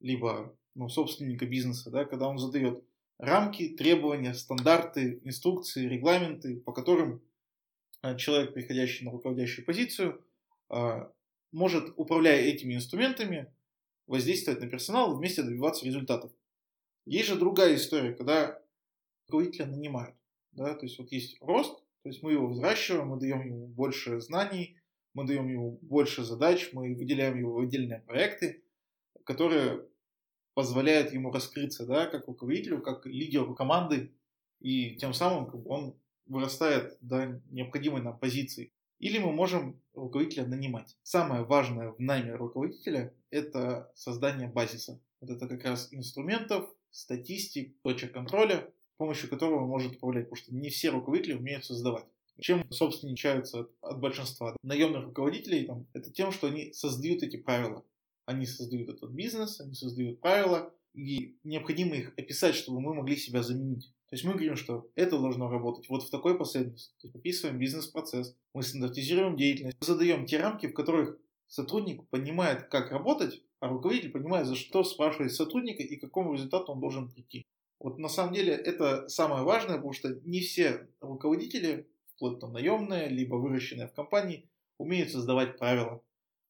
либо 0.00 0.56
ну, 0.74 0.88
собственника 0.88 1.46
бизнеса, 1.46 1.90
да, 1.90 2.04
когда 2.04 2.28
он 2.28 2.38
задает 2.38 2.84
рамки, 3.18 3.68
требования, 3.68 4.34
стандарты, 4.34 5.20
инструкции, 5.24 5.86
регламенты, 5.86 6.60
по 6.60 6.72
которым 6.72 7.22
э, 8.02 8.16
человек, 8.16 8.54
приходящий 8.54 9.04
на 9.04 9.12
руководящую 9.12 9.64
позицию, 9.64 10.24
э, 10.70 11.08
может, 11.52 11.92
управляя 11.96 12.42
этими 12.42 12.74
инструментами, 12.74 13.52
воздействовать 14.06 14.60
на 14.60 14.68
персонал 14.68 15.12
и 15.12 15.16
вместе 15.16 15.42
добиваться 15.42 15.84
результатов. 15.84 16.30
Есть 17.06 17.28
же 17.28 17.36
другая 17.36 17.74
история, 17.76 18.12
когда 18.12 18.60
руководителя 19.26 19.66
нанимают. 19.66 20.16
Да? 20.52 20.74
То 20.74 20.86
есть 20.86 20.98
вот 20.98 21.10
есть 21.12 21.36
рост, 21.40 21.78
то 22.02 22.08
есть 22.08 22.22
мы 22.22 22.32
его 22.32 22.48
взращиваем, 22.48 23.08
мы 23.08 23.18
даем 23.18 23.44
ему 23.44 23.66
больше 23.66 24.20
знаний, 24.20 24.78
мы 25.16 25.26
даем 25.26 25.48
ему 25.48 25.78
больше 25.80 26.24
задач, 26.24 26.68
мы 26.74 26.94
выделяем 26.94 27.38
его 27.38 27.54
в 27.54 27.60
отдельные 27.60 28.00
проекты, 28.00 28.62
которые 29.24 29.86
позволяют 30.52 31.10
ему 31.14 31.32
раскрыться, 31.32 31.86
да, 31.86 32.04
как 32.04 32.28
руководителю, 32.28 32.82
как 32.82 33.06
лидеру 33.06 33.54
команды, 33.54 34.12
и 34.60 34.94
тем 34.96 35.14
самым 35.14 35.50
он 35.66 35.98
вырастает 36.26 36.98
до 37.00 37.40
необходимой 37.50 38.02
нам 38.02 38.18
позиции. 38.18 38.74
Или 38.98 39.18
мы 39.18 39.32
можем 39.32 39.80
руководителя 39.94 40.46
нанимать. 40.46 40.98
Самое 41.02 41.44
важное 41.44 41.92
в 41.92 41.98
найме 41.98 42.34
руководителя– 42.34 43.14
это 43.30 43.90
создание 43.94 44.48
базиса. 44.48 45.00
Вот 45.22 45.30
это 45.30 45.48
как 45.48 45.64
раз 45.64 45.88
инструментов, 45.92 46.68
статистик, 46.90 47.74
точек 47.80 48.12
контроля, 48.12 48.70
с 48.94 48.96
помощью 48.98 49.30
которого 49.30 49.62
он 49.62 49.68
может 49.68 49.96
управлять, 49.96 50.24
потому 50.24 50.36
что 50.36 50.54
не 50.54 50.68
все 50.68 50.90
руководители 50.90 51.34
умеют 51.34 51.64
создавать. 51.64 52.04
Чем 52.40 52.70
собственничаются 52.70 53.68
от 53.80 54.00
большинства 54.00 54.56
наемных 54.62 55.04
руководителей, 55.04 55.64
там, 55.64 55.86
это 55.92 56.10
тем, 56.10 56.32
что 56.32 56.48
они 56.48 56.72
создают 56.72 57.22
эти 57.22 57.36
правила. 57.36 57.84
Они 58.26 58.44
создают 58.44 58.88
этот 58.88 59.10
бизнес, 59.10 59.60
они 59.60 59.74
создают 59.74 60.20
правила, 60.20 60.72
и 60.94 61.36
необходимо 61.44 61.94
их 61.94 62.12
описать, 62.16 62.54
чтобы 62.54 62.80
мы 62.80 62.94
могли 62.94 63.16
себя 63.16 63.42
заменить. 63.42 63.92
То 64.08 64.14
есть 64.14 64.24
мы 64.24 64.32
говорим, 64.32 64.56
что 64.56 64.88
это 64.94 65.18
должно 65.18 65.50
работать 65.50 65.88
вот 65.88 66.02
в 66.02 66.10
такой 66.10 66.38
последовательности. 66.38 66.94
То 67.00 67.18
описываем 67.18 67.58
бизнес-процесс, 67.58 68.36
мы 68.54 68.62
стандартизируем 68.62 69.36
деятельность, 69.36 69.76
задаем 69.80 70.26
те 70.26 70.38
рамки, 70.38 70.66
в 70.66 70.74
которых 70.74 71.18
сотрудник 71.48 72.06
понимает, 72.08 72.68
как 72.68 72.92
работать, 72.92 73.42
а 73.60 73.68
руководитель 73.68 74.10
понимает, 74.10 74.46
за 74.46 74.54
что 74.54 74.84
спрашивает 74.84 75.32
сотрудника 75.34 75.82
и 75.82 75.96
к 75.96 76.00
какому 76.00 76.34
результату 76.34 76.72
он 76.72 76.80
должен 76.80 77.10
прийти. 77.10 77.44
Вот 77.80 77.98
на 77.98 78.08
самом 78.08 78.32
деле 78.32 78.52
это 78.52 79.08
самое 79.08 79.42
важное, 79.42 79.76
потому 79.76 79.92
что 79.92 80.20
не 80.24 80.40
все 80.40 80.88
руководители 81.00 81.88
вплоть 82.16 82.38
до 82.38 82.48
наемные, 82.48 83.08
либо 83.08 83.36
выращенные 83.36 83.88
в 83.88 83.92
компании, 83.92 84.48
умеют 84.78 85.10
создавать 85.10 85.58
правила, 85.58 86.02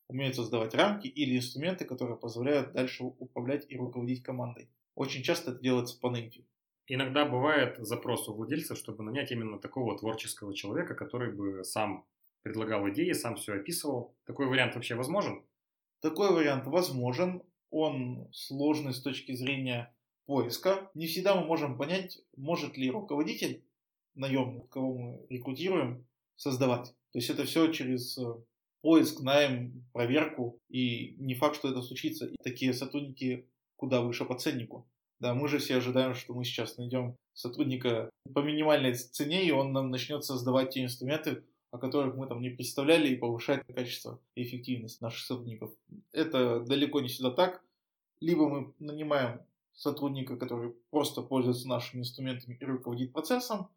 умеют 0.08 0.36
создавать 0.36 0.74
рамки 0.74 1.08
или 1.08 1.36
инструменты, 1.36 1.84
которые 1.84 2.16
позволяют 2.16 2.72
дальше 2.72 3.04
управлять 3.04 3.66
и 3.68 3.76
руководить 3.76 4.22
командой. 4.22 4.68
Очень 4.94 5.22
часто 5.22 5.50
это 5.50 5.60
делается 5.60 5.98
по 5.98 6.10
наитию. 6.10 6.46
Иногда 6.88 7.24
бывает 7.24 7.76
запрос 7.78 8.28
у 8.28 8.34
владельца, 8.34 8.76
чтобы 8.76 9.02
нанять 9.02 9.32
именно 9.32 9.58
такого 9.58 9.98
творческого 9.98 10.54
человека, 10.54 10.94
который 10.94 11.32
бы 11.32 11.64
сам 11.64 12.06
предлагал 12.42 12.88
идеи, 12.90 13.12
сам 13.12 13.34
все 13.34 13.54
описывал. 13.54 14.14
Такой 14.24 14.46
вариант 14.46 14.76
вообще 14.76 14.94
возможен? 14.94 15.42
Такой 16.00 16.32
вариант 16.32 16.66
возможен. 16.66 17.42
Он 17.70 18.28
сложный 18.32 18.94
с 18.94 19.02
точки 19.02 19.32
зрения 19.34 19.92
поиска. 20.26 20.88
Не 20.94 21.08
всегда 21.08 21.34
мы 21.34 21.44
можем 21.44 21.76
понять, 21.76 22.22
может 22.36 22.76
ли 22.76 22.88
руководитель 22.88 23.64
наемных, 24.16 24.68
кого 24.68 24.96
мы 24.96 25.26
рекрутируем, 25.28 26.06
создавать. 26.36 26.94
То 27.12 27.18
есть 27.18 27.30
это 27.30 27.44
все 27.44 27.72
через 27.72 28.18
э, 28.18 28.34
поиск, 28.82 29.20
найм, 29.20 29.84
проверку, 29.92 30.60
и 30.68 31.16
не 31.18 31.34
факт, 31.34 31.56
что 31.56 31.68
это 31.68 31.82
случится. 31.82 32.26
И 32.26 32.36
такие 32.42 32.72
сотрудники 32.72 33.48
куда 33.76 34.00
выше 34.00 34.24
по 34.24 34.38
ценнику. 34.38 34.88
Да, 35.18 35.34
мы 35.34 35.48
же 35.48 35.58
все 35.58 35.76
ожидаем, 35.76 36.14
что 36.14 36.34
мы 36.34 36.44
сейчас 36.44 36.76
найдем 36.76 37.16
сотрудника 37.32 38.10
по 38.34 38.40
минимальной 38.40 38.94
цене, 38.94 39.46
и 39.46 39.50
он 39.50 39.72
нам 39.72 39.90
начнет 39.90 40.24
создавать 40.24 40.70
те 40.70 40.84
инструменты, 40.84 41.42
о 41.70 41.78
которых 41.78 42.16
мы 42.16 42.26
там 42.26 42.40
не 42.40 42.50
представляли, 42.50 43.08
и 43.08 43.16
повышать 43.16 43.64
качество 43.74 44.20
и 44.34 44.42
эффективность 44.42 45.00
наших 45.00 45.24
сотрудников. 45.24 45.72
Это 46.12 46.60
далеко 46.60 47.00
не 47.00 47.08
всегда 47.08 47.30
так. 47.30 47.62
Либо 48.20 48.48
мы 48.48 48.74
нанимаем 48.78 49.40
сотрудника, 49.74 50.36
который 50.36 50.74
просто 50.90 51.22
пользуется 51.22 51.68
нашими 51.68 52.00
инструментами 52.00 52.56
и 52.58 52.64
руководит 52.64 53.12
процессом, 53.12 53.68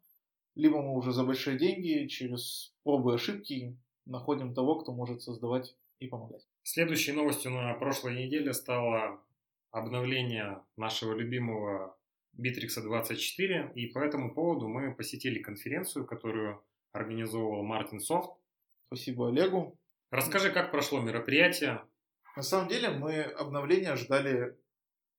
либо 0.54 0.82
мы 0.82 0.96
уже 0.96 1.12
за 1.12 1.24
большие 1.24 1.58
деньги 1.58 2.06
через 2.06 2.74
пробы 2.82 3.12
и 3.12 3.14
ошибки 3.14 3.76
находим 4.06 4.54
того, 4.54 4.76
кто 4.76 4.92
может 4.92 5.22
создавать 5.22 5.76
и 6.00 6.06
помогать. 6.06 6.46
Следующей 6.62 7.12
новостью 7.12 7.52
на 7.52 7.74
прошлой 7.74 8.24
неделе 8.24 8.52
стало 8.52 9.20
обновление 9.70 10.62
нашего 10.76 11.14
любимого 11.14 11.96
Bittrex 12.36 12.80
24, 12.82 13.72
и 13.74 13.86
по 13.86 13.98
этому 13.98 14.34
поводу 14.34 14.68
мы 14.68 14.94
посетили 14.94 15.40
конференцию, 15.40 16.06
которую 16.06 16.62
организовывал 16.92 17.62
Мартин 17.62 18.00
Софт. 18.00 18.32
Спасибо 18.86 19.28
Олегу. 19.28 19.78
Расскажи, 20.10 20.50
как 20.50 20.70
прошло 20.70 21.00
мероприятие. 21.00 21.84
На 22.36 22.42
самом 22.42 22.68
деле 22.68 22.90
мы 22.90 23.22
обновление 23.22 23.96
ждали 23.96 24.56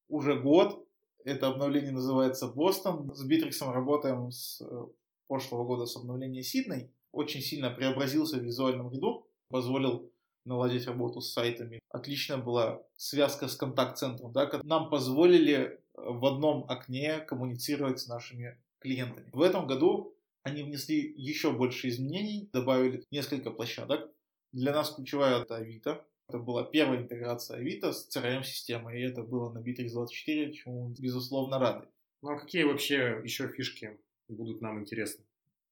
уже 0.10 0.40
год. 0.40 0.86
Это 1.24 1.48
обновление 1.48 1.92
называется 1.92 2.48
Бостон. 2.48 3.14
С 3.14 3.24
Битриксом 3.24 3.72
работаем 3.72 4.32
с 4.32 4.62
э, 4.62 4.86
прошлого 5.32 5.64
года 5.64 5.86
с 5.86 5.96
обновления 5.96 6.44
Сидней, 6.44 6.92
очень 7.14 7.40
сильно 7.40 7.70
преобразился 7.70 8.36
в 8.38 8.44
визуальном 8.44 8.92
ряду, 8.92 9.30
позволил 9.48 10.12
наладить 10.44 10.86
работу 10.88 11.22
с 11.22 11.32
сайтами. 11.32 11.80
Отличная 11.88 12.38
была 12.38 12.84
связка 12.98 13.48
с 13.48 13.56
контакт-центром, 13.56 14.34
да, 14.34 14.50
нам 14.64 14.90
позволили 14.90 15.56
э, 15.56 15.70
в 15.96 16.26
одном 16.26 16.66
окне 16.68 17.20
коммуницировать 17.20 18.02
с 18.02 18.08
нашими 18.08 18.58
клиентами. 18.80 19.30
В 19.32 19.42
этом 19.42 19.68
году 19.68 20.14
они 20.44 20.64
внесли 20.64 21.14
еще 21.16 21.54
больше 21.54 21.88
изменений, 21.88 22.50
добавили 22.52 23.06
несколько 23.10 23.52
площадок. 23.52 24.12
Для 24.52 24.74
нас 24.74 24.94
ключевая 24.94 25.44
это 25.44 25.56
Авито. 25.56 26.06
Это 26.28 26.40
была 26.40 26.64
первая 26.64 27.04
интеграция 27.04 27.56
Авито 27.56 27.94
с 27.94 28.10
CRM-системой, 28.14 29.00
и 29.00 29.06
это 29.06 29.24
было 29.24 29.50
на 29.54 29.60
Bittrex24, 29.60 30.52
чему 30.52 30.94
безусловно, 31.00 31.58
рады. 31.58 31.88
Ну 32.22 32.32
а 32.32 32.38
какие 32.38 32.64
вообще 32.64 33.22
еще 33.24 33.48
фишки 33.48 33.98
будут 34.32 34.62
нам 34.62 34.80
интересны. 34.80 35.24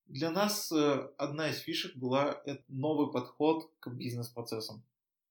Для 0.08 0.32
нас 0.32 0.72
э, 0.72 1.10
одна 1.18 1.50
из 1.50 1.60
фишек 1.60 1.96
была 1.96 2.42
новый 2.68 3.12
подход 3.12 3.72
к 3.80 3.90
бизнес-процессам. 3.90 4.84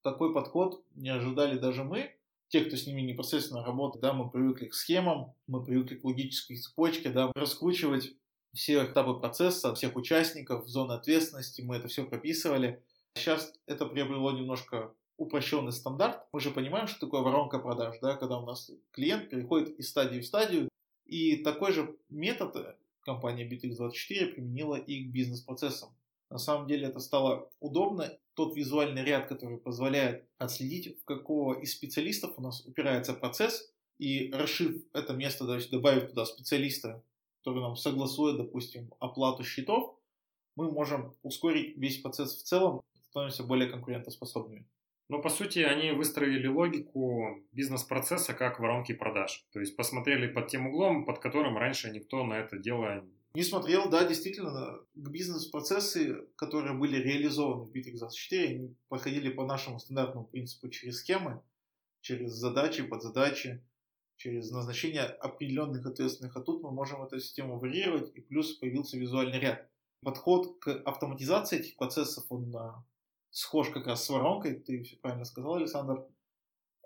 Такой 0.02 0.32
подход 0.32 0.84
не 0.94 1.08
ожидали 1.08 1.58
даже 1.58 1.82
мы, 1.82 2.14
те, 2.48 2.64
кто 2.64 2.76
с 2.76 2.86
ними 2.86 3.02
непосредственно 3.02 3.64
работает, 3.64 4.02
да, 4.02 4.12
мы 4.12 4.30
привыкли 4.30 4.66
к 4.66 4.74
схемам, 4.74 5.34
мы 5.46 5.64
привыкли 5.64 5.96
к 5.96 6.04
логической 6.04 6.56
цепочке, 6.56 7.10
да, 7.10 7.30
раскручивать 7.34 8.14
все 8.54 8.84
этапы 8.84 9.14
процесса, 9.20 9.74
всех 9.74 9.96
участников, 9.96 10.66
зоны 10.66 10.92
ответственности, 10.92 11.60
мы 11.60 11.76
это 11.76 11.88
все 11.88 12.04
прописывали. 12.04 12.82
Сейчас 13.14 13.52
это 13.66 13.84
приобрело 13.84 14.32
немножко 14.32 14.94
упрощенный 15.18 15.72
стандарт. 15.72 16.26
Мы 16.32 16.40
же 16.40 16.50
понимаем, 16.50 16.86
что 16.86 17.00
такое 17.00 17.20
воронка 17.20 17.58
продаж, 17.58 17.96
да, 18.00 18.16
когда 18.16 18.38
у 18.38 18.46
нас 18.46 18.70
клиент 18.92 19.28
переходит 19.28 19.78
из 19.78 19.90
стадии 19.90 20.20
в 20.20 20.26
стадию, 20.26 20.68
и 21.04 21.36
такой 21.36 21.72
же 21.72 21.96
метод 22.08 22.77
компания 23.08 23.48
BitX24 23.48 24.34
применила 24.34 24.76
и 24.76 25.04
к 25.04 25.10
бизнес-процессам. 25.10 25.96
На 26.30 26.38
самом 26.38 26.66
деле 26.68 26.88
это 26.88 27.00
стало 27.00 27.50
удобно. 27.58 28.12
Тот 28.34 28.54
визуальный 28.54 29.02
ряд, 29.02 29.28
который 29.28 29.56
позволяет 29.56 30.28
отследить, 30.36 31.00
в 31.00 31.04
какого 31.04 31.58
из 31.58 31.72
специалистов 31.72 32.34
у 32.36 32.42
нас 32.42 32.66
упирается 32.66 33.14
процесс, 33.14 33.72
и 33.98 34.30
расшив 34.30 34.84
это 34.92 35.14
место, 35.14 35.44
добавив 35.70 36.10
туда 36.10 36.26
специалиста, 36.26 37.02
который 37.38 37.62
нам 37.62 37.76
согласует, 37.76 38.36
допустим, 38.36 38.92
оплату 39.00 39.42
счетов, 39.42 39.98
мы 40.54 40.70
можем 40.70 41.14
ускорить 41.22 41.76
весь 41.78 42.00
процесс 42.00 42.36
в 42.36 42.42
целом, 42.42 42.82
становимся 43.10 43.42
более 43.42 43.70
конкурентоспособными. 43.70 44.68
Но 45.08 45.20
по 45.22 45.30
сути 45.30 45.60
они 45.60 45.92
выстроили 45.92 46.46
логику 46.46 47.42
бизнес-процесса 47.52 48.34
как 48.34 48.60
воронки 48.60 48.92
продаж. 48.92 49.46
То 49.52 49.60
есть 49.60 49.76
посмотрели 49.76 50.26
под 50.26 50.48
тем 50.48 50.66
углом, 50.66 51.06
под 51.06 51.18
которым 51.18 51.56
раньше 51.56 51.90
никто 51.90 52.24
на 52.24 52.34
это 52.34 52.58
дело 52.58 53.04
не 53.34 53.42
смотрел, 53.42 53.90
да, 53.90 54.04
действительно, 54.04 54.80
бизнес-процессы, 54.94 56.26
которые 56.34 56.74
были 56.74 56.96
реализованы 56.96 57.64
в 57.64 57.72
BitExas 57.72 58.10
4, 58.12 58.48
они 58.48 58.76
проходили 58.88 59.28
по 59.28 59.44
нашему 59.44 59.78
стандартному 59.78 60.26
принципу 60.26 60.68
через 60.70 61.00
схемы, 61.00 61.42
через 62.00 62.32
задачи, 62.32 62.82
подзадачи, 62.82 63.62
через 64.16 64.50
назначение 64.50 65.02
определенных 65.02 65.86
ответственных, 65.86 66.36
а 66.36 66.40
тут 66.40 66.62
мы 66.62 66.70
можем 66.70 67.02
эту 67.02 67.20
систему 67.20 67.58
варьировать, 67.58 68.10
и 68.14 68.20
плюс 68.20 68.54
появился 68.54 68.98
визуальный 68.98 69.38
ряд. 69.38 69.68
Подход 70.02 70.58
к 70.58 70.68
автоматизации 70.84 71.60
этих 71.60 71.76
процессов, 71.76 72.24
он 72.30 72.54
а, 72.56 72.84
схож 73.30 73.70
как 73.70 73.86
раз 73.86 74.04
с 74.04 74.10
воронкой, 74.10 74.54
ты 74.54 74.82
все 74.82 74.96
правильно 74.96 75.24
сказал, 75.24 75.56
Александр. 75.56 76.04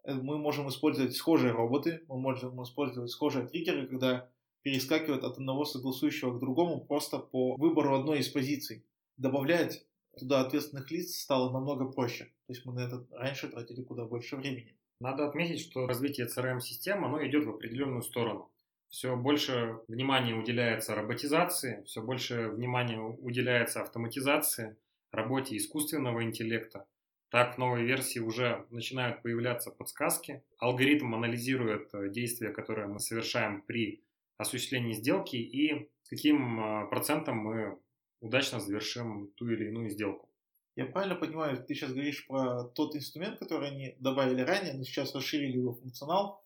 Э, 0.04 0.14
мы 0.14 0.38
можем 0.38 0.68
использовать 0.68 1.14
схожие 1.14 1.52
роботы, 1.52 2.02
мы 2.08 2.18
можем 2.18 2.62
использовать 2.62 3.10
схожие 3.10 3.46
триггеры, 3.46 3.86
когда 3.86 4.28
перескакивают 4.62 5.24
от 5.24 5.38
одного 5.38 5.64
согласующего 5.64 6.36
к 6.36 6.40
другому 6.40 6.84
просто 6.84 7.18
по 7.18 7.56
выбору 7.56 7.96
одной 7.96 8.20
из 8.20 8.28
позиций. 8.28 8.84
Добавлять 9.16 9.84
туда 10.18 10.40
ответственных 10.40 10.90
лиц 10.90 11.16
стало 11.16 11.52
намного 11.52 11.86
проще. 11.86 12.24
То 12.46 12.52
есть 12.52 12.64
мы 12.64 12.72
на 12.74 12.80
это 12.80 13.06
раньше 13.10 13.48
тратили 13.48 13.82
куда 13.82 14.04
больше 14.04 14.36
времени. 14.36 14.76
Надо 15.00 15.26
отметить, 15.26 15.60
что 15.60 15.86
развитие 15.86 16.28
CRM-систем, 16.28 17.04
оно 17.04 17.26
идет 17.26 17.44
в 17.44 17.50
определенную 17.50 18.02
сторону. 18.02 18.50
Все 18.88 19.16
больше 19.16 19.78
внимания 19.88 20.34
уделяется 20.34 20.94
роботизации, 20.94 21.82
все 21.86 22.02
больше 22.02 22.48
внимания 22.50 23.00
уделяется 23.00 23.80
автоматизации, 23.80 24.76
работе 25.12 25.56
искусственного 25.56 26.24
интеллекта. 26.24 26.86
Так 27.30 27.54
в 27.54 27.58
новой 27.58 27.84
версии 27.84 28.18
уже 28.18 28.66
начинают 28.70 29.22
появляться 29.22 29.70
подсказки. 29.70 30.42
Алгоритм 30.58 31.14
анализирует 31.14 31.88
э, 31.94 32.10
действия, 32.10 32.50
которые 32.50 32.88
мы 32.88 32.98
совершаем 32.98 33.62
при 33.62 34.02
осуществлении 34.36 34.92
сделки 34.92 35.36
и 35.36 35.88
с 36.02 36.08
каким 36.10 36.60
э, 36.60 36.88
процентом 36.88 37.38
мы 37.38 37.78
удачно 38.20 38.60
завершим 38.60 39.32
ту 39.36 39.48
или 39.48 39.68
иную 39.68 39.88
сделку. 39.88 40.28
Я 40.76 40.86
правильно 40.86 41.16
понимаю, 41.16 41.62
ты 41.62 41.74
сейчас 41.74 41.92
говоришь 41.92 42.26
про 42.26 42.64
тот 42.64 42.96
инструмент, 42.96 43.38
который 43.38 43.68
они 43.68 43.96
добавили 43.98 44.40
ранее, 44.40 44.74
но 44.74 44.84
сейчас 44.84 45.14
расширили 45.14 45.58
его 45.58 45.74
функционал, 45.74 46.42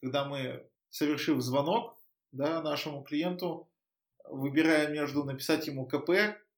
когда 0.00 0.26
мы, 0.26 0.66
совершив 0.90 1.40
звонок 1.40 1.98
да, 2.32 2.62
нашему 2.62 3.02
клиенту, 3.02 3.70
выбираем 4.28 4.92
между 4.92 5.24
написать 5.24 5.66
ему 5.66 5.86
КП 5.86 6.10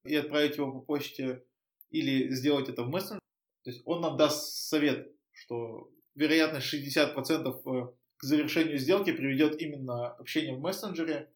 и 0.05 0.15
отправить 0.15 0.57
его 0.57 0.71
по 0.71 0.79
почте 0.79 1.43
или 1.89 2.29
сделать 2.29 2.69
это 2.69 2.83
в 2.83 2.89
мессенджере. 2.89 3.19
То 3.63 3.71
есть 3.71 3.81
он 3.85 4.01
нам 4.01 4.17
даст 4.17 4.67
совет, 4.67 5.11
что 5.31 5.91
вероятность 6.13 6.73
60% 6.73 7.61
э, 7.65 7.87
к 8.17 8.23
завершению 8.23 8.77
сделки 8.77 9.11
приведет 9.11 9.59
именно 9.61 10.09
общение 10.09 10.55
в 10.55 10.61
мессенджере, 10.61 11.31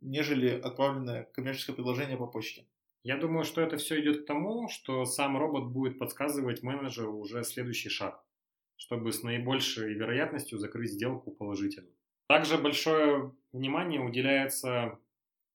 нежели 0.00 0.58
отправленное 0.60 1.24
коммерческое 1.24 1.74
предложение 1.74 2.16
по 2.16 2.26
почте. 2.26 2.66
Я 3.04 3.16
думаю, 3.16 3.44
что 3.44 3.60
это 3.60 3.76
все 3.76 4.00
идет 4.00 4.22
к 4.22 4.26
тому, 4.26 4.68
что 4.68 5.04
сам 5.04 5.38
робот 5.38 5.70
будет 5.72 5.98
подсказывать 5.98 6.62
менеджеру 6.62 7.16
уже 7.16 7.44
следующий 7.44 7.88
шаг, 7.88 8.24
чтобы 8.76 9.12
с 9.12 9.22
наибольшей 9.22 9.94
вероятностью 9.94 10.58
закрыть 10.58 10.92
сделку 10.92 11.30
положительно. 11.30 11.90
Также 12.28 12.58
большое 12.58 13.34
внимание 13.52 14.00
уделяется 14.00 14.98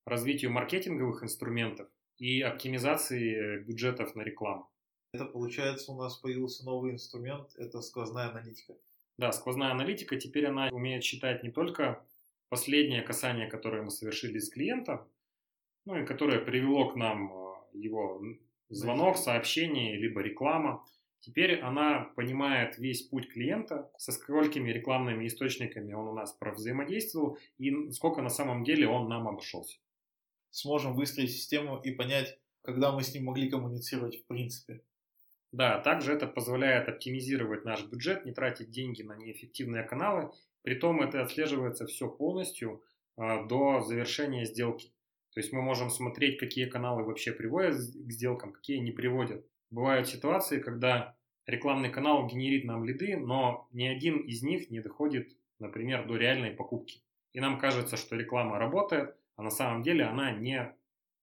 развитию 0.05 0.51
маркетинговых 0.51 1.23
инструментов 1.23 1.87
и 2.23 2.41
оптимизации 2.41 3.59
бюджетов 3.59 4.15
на 4.15 4.21
рекламу. 4.21 4.69
Это 5.13 5.25
получается 5.25 5.91
у 5.91 5.97
нас 5.97 6.15
появился 6.15 6.63
новый 6.63 6.93
инструмент, 6.93 7.49
это 7.57 7.81
сквозная 7.81 8.29
аналитика. 8.29 8.75
Да, 9.17 9.33
сквозная 9.33 9.71
аналитика, 9.71 10.15
теперь 10.15 10.45
она 10.45 10.69
умеет 10.71 11.03
считать 11.03 11.43
не 11.43 11.51
только 11.51 12.01
последнее 12.47 13.01
касание, 13.01 13.47
которое 13.47 13.81
мы 13.83 13.89
совершили 13.89 14.39
с 14.39 14.49
клиента, 14.49 15.05
ну 15.83 15.97
и 15.97 16.05
которое 16.05 16.39
привело 16.39 16.87
к 16.87 16.95
нам 16.95 17.29
э, 17.29 17.53
его 17.73 18.23
звонок, 18.69 19.17
сообщение, 19.17 19.97
либо 19.97 20.21
реклама. 20.21 20.85
Теперь 21.19 21.59
она 21.59 22.09
понимает 22.15 22.77
весь 22.77 23.01
путь 23.01 23.27
клиента, 23.27 23.91
со 23.97 24.13
сколькими 24.13 24.71
рекламными 24.71 25.27
источниками 25.27 25.91
он 25.91 26.07
у 26.07 26.13
нас 26.13 26.31
провзаимодействовал 26.31 27.37
и 27.57 27.91
сколько 27.91 28.21
на 28.21 28.29
самом 28.29 28.63
деле 28.63 28.87
он 28.87 29.09
нам 29.09 29.27
обошелся. 29.27 29.77
Сможем 30.53 30.93
выстроить 30.93 31.31
систему 31.31 31.81
и 31.81 31.89
понять, 31.89 32.37
когда 32.61 32.91
мы 32.91 33.01
с 33.01 33.11
ним 33.11 33.25
могли 33.25 33.49
коммуницировать 33.49 34.21
в 34.21 34.27
принципе. 34.27 34.83
Да, 35.51 35.79
также 35.79 36.13
это 36.13 36.27
позволяет 36.27 36.87
оптимизировать 36.87 37.65
наш 37.65 37.83
бюджет, 37.85 38.23
не 38.23 38.33
тратить 38.33 38.69
деньги 38.69 39.01
на 39.01 39.15
неэффективные 39.15 39.83
каналы. 39.83 40.31
Притом 40.61 41.01
это 41.01 41.23
отслеживается 41.23 41.87
все 41.87 42.07
полностью 42.07 42.83
э, 43.17 43.47
до 43.47 43.81
завершения 43.81 44.45
сделки. 44.45 44.93
То 45.33 45.39
есть 45.39 45.51
мы 45.53 45.63
можем 45.63 45.89
смотреть, 45.89 46.39
какие 46.39 46.65
каналы 46.65 47.03
вообще 47.03 47.31
приводят 47.31 47.75
к 47.75 48.11
сделкам, 48.11 48.53
какие 48.53 48.77
не 48.77 48.91
приводят. 48.91 49.43
Бывают 49.71 50.07
ситуации, 50.07 50.59
когда 50.59 51.17
рекламный 51.47 51.89
канал 51.89 52.27
генерит 52.27 52.63
нам 52.63 52.85
лиды, 52.85 53.17
но 53.17 53.67
ни 53.71 53.87
один 53.87 54.19
из 54.19 54.43
них 54.43 54.69
не 54.69 54.81
доходит, 54.81 55.35
например, 55.57 56.07
до 56.07 56.15
реальной 56.15 56.51
покупки. 56.51 57.01
И 57.31 57.39
нам 57.39 57.57
кажется, 57.57 57.97
что 57.97 58.15
реклама 58.15 58.59
работает, 58.59 59.15
а 59.35 59.43
на 59.43 59.49
самом 59.51 59.83
деле 59.83 60.05
она 60.05 60.31
не 60.31 60.75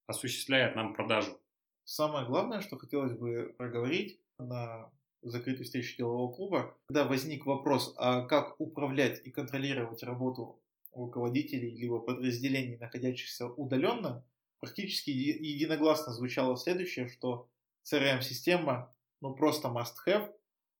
осуществляет 0.06 0.76
нам 0.76 0.94
продажу. 0.94 1.40
Самое 1.84 2.26
главное, 2.26 2.60
что 2.60 2.78
хотелось 2.78 3.16
бы 3.16 3.54
проговорить 3.56 4.20
на 4.38 4.90
закрытой 5.22 5.64
встрече 5.64 5.96
делового 5.96 6.32
клуба, 6.32 6.76
когда 6.86 7.04
возник 7.04 7.46
вопрос, 7.46 7.94
а 7.96 8.22
как 8.22 8.58
управлять 8.60 9.20
и 9.26 9.30
контролировать 9.30 10.02
работу 10.02 10.60
руководителей 10.92 11.76
либо 11.76 12.00
подразделений, 12.00 12.76
находящихся 12.78 13.46
удаленно, 13.46 14.24
практически 14.60 15.10
единогласно 15.10 16.12
звучало 16.12 16.56
следующее, 16.56 17.08
что 17.08 17.48
CRM-система 17.84 18.94
ну 19.20 19.34
просто 19.34 19.68
must-have, 19.68 20.32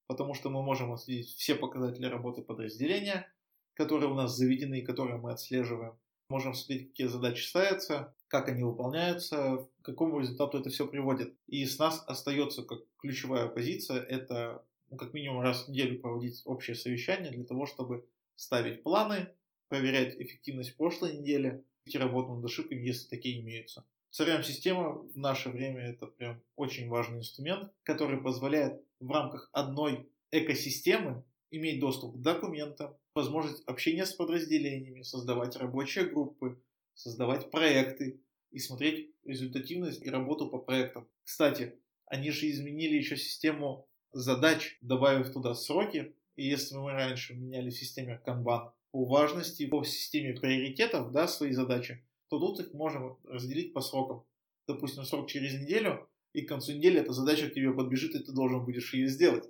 потому 0.07 0.35
что 0.35 0.51
мы 0.51 0.63
можем 0.63 0.93
отследить 0.93 1.29
все 1.29 1.55
показатели 1.55 2.07
работы 2.07 2.43
подразделения, 2.43 3.33
которые 3.75 4.11
у 4.11 4.15
нас 4.15 4.37
заведены 4.37 4.81
и 4.81 4.85
которые 4.85 5.19
мы 5.19 5.33
отслеживаем. 5.33 5.99
Можем 6.31 6.55
смотреть, 6.55 6.91
какие 6.91 7.09
задачи 7.09 7.43
ставятся, 7.43 8.15
как 8.29 8.49
они 8.49 8.63
выполняются, 8.63 9.69
к 9.83 9.85
какому 9.85 10.21
результату 10.21 10.59
это 10.59 10.71
все 10.71 10.87
приводит. 10.87 11.35
И 11.49 11.67
с 11.67 11.77
нас 11.81 12.05
остается 12.07 12.63
как 12.63 12.79
ключевая 12.99 13.49
позиция, 13.49 14.01
это 14.01 14.65
ну, 14.91 14.97
как 14.97 15.13
минимум 15.13 15.41
раз 15.41 15.65
в 15.65 15.69
неделю 15.69 16.01
проводить 16.01 16.43
общее 16.45 16.77
совещание 16.77 17.33
для 17.33 17.45
того, 17.45 17.67
чтобы 17.67 18.07
ставить 18.37 18.85
планы, 18.85 19.29
проверять 19.69 20.15
эффективность 20.21 20.77
прошлой 20.77 21.19
недели, 21.19 21.65
идти 21.85 21.99
работу 21.99 22.35
над 22.35 22.45
ошибками, 22.45 22.87
если 22.87 23.09
такие 23.09 23.41
имеются. 23.41 23.85
CRM-система 24.13 25.03
в 25.03 25.17
наше 25.17 25.49
время 25.49 25.81
это 25.83 26.07
прям 26.07 26.41
очень 26.55 26.89
важный 26.89 27.19
инструмент, 27.19 27.73
который 27.83 28.21
позволяет 28.21 28.81
в 29.01 29.11
рамках 29.11 29.51
одной 29.53 30.09
экосистемы 30.31 31.25
иметь 31.51 31.81
доступ 31.81 32.17
к 32.17 32.21
документам, 32.21 32.97
возможность 33.15 33.63
общения 33.67 34.07
с 34.07 34.13
подразделениями, 34.13 35.03
создавать 35.03 35.57
рабочие 35.57 36.07
группы, 36.07 36.61
создавать 36.95 37.51
проекты 37.51 38.21
и 38.51 38.59
смотреть 38.59 39.11
результативность 39.25 40.03
и 40.03 40.11
работу 40.11 40.49
по 40.49 40.59
проектам. 40.59 41.09
Кстати, 41.25 41.75
они 42.07 42.31
же 42.31 42.51
изменили 42.51 42.97
еще 42.97 43.17
систему 43.17 43.89
задач, 44.13 44.79
добавив 44.81 45.33
туда 45.33 45.55
сроки. 45.55 46.15
И 46.37 46.47
если 46.47 46.77
мы 46.77 46.93
раньше 46.93 47.35
меняли 47.35 47.71
в 47.71 47.79
системе 47.79 48.21
Kanban 48.27 48.71
по 48.91 49.05
важности, 49.05 49.67
по 49.67 49.85
системе 49.85 50.35
приоритетов, 50.35 51.13
да, 51.13 51.29
свои 51.29 51.53
задачи, 51.53 52.05
то 52.29 52.39
тут 52.39 52.61
их 52.61 52.73
можем 52.73 53.19
разделить 53.25 53.73
по 53.73 53.81
срокам. 53.81 54.25
Допустим, 54.67 55.05
срок 55.05 55.29
через 55.29 55.55
неделю, 55.55 56.09
и 56.33 56.43
к 56.43 56.49
концу 56.49 56.73
недели 56.73 57.01
эта 57.01 57.13
задача 57.13 57.49
к 57.49 57.55
тебе 57.55 57.73
подбежит, 57.73 58.15
и 58.15 58.21
ты 58.21 58.33
должен 58.33 58.65
будешь 58.65 58.95
ее 58.95 59.09
сделать. 59.09 59.49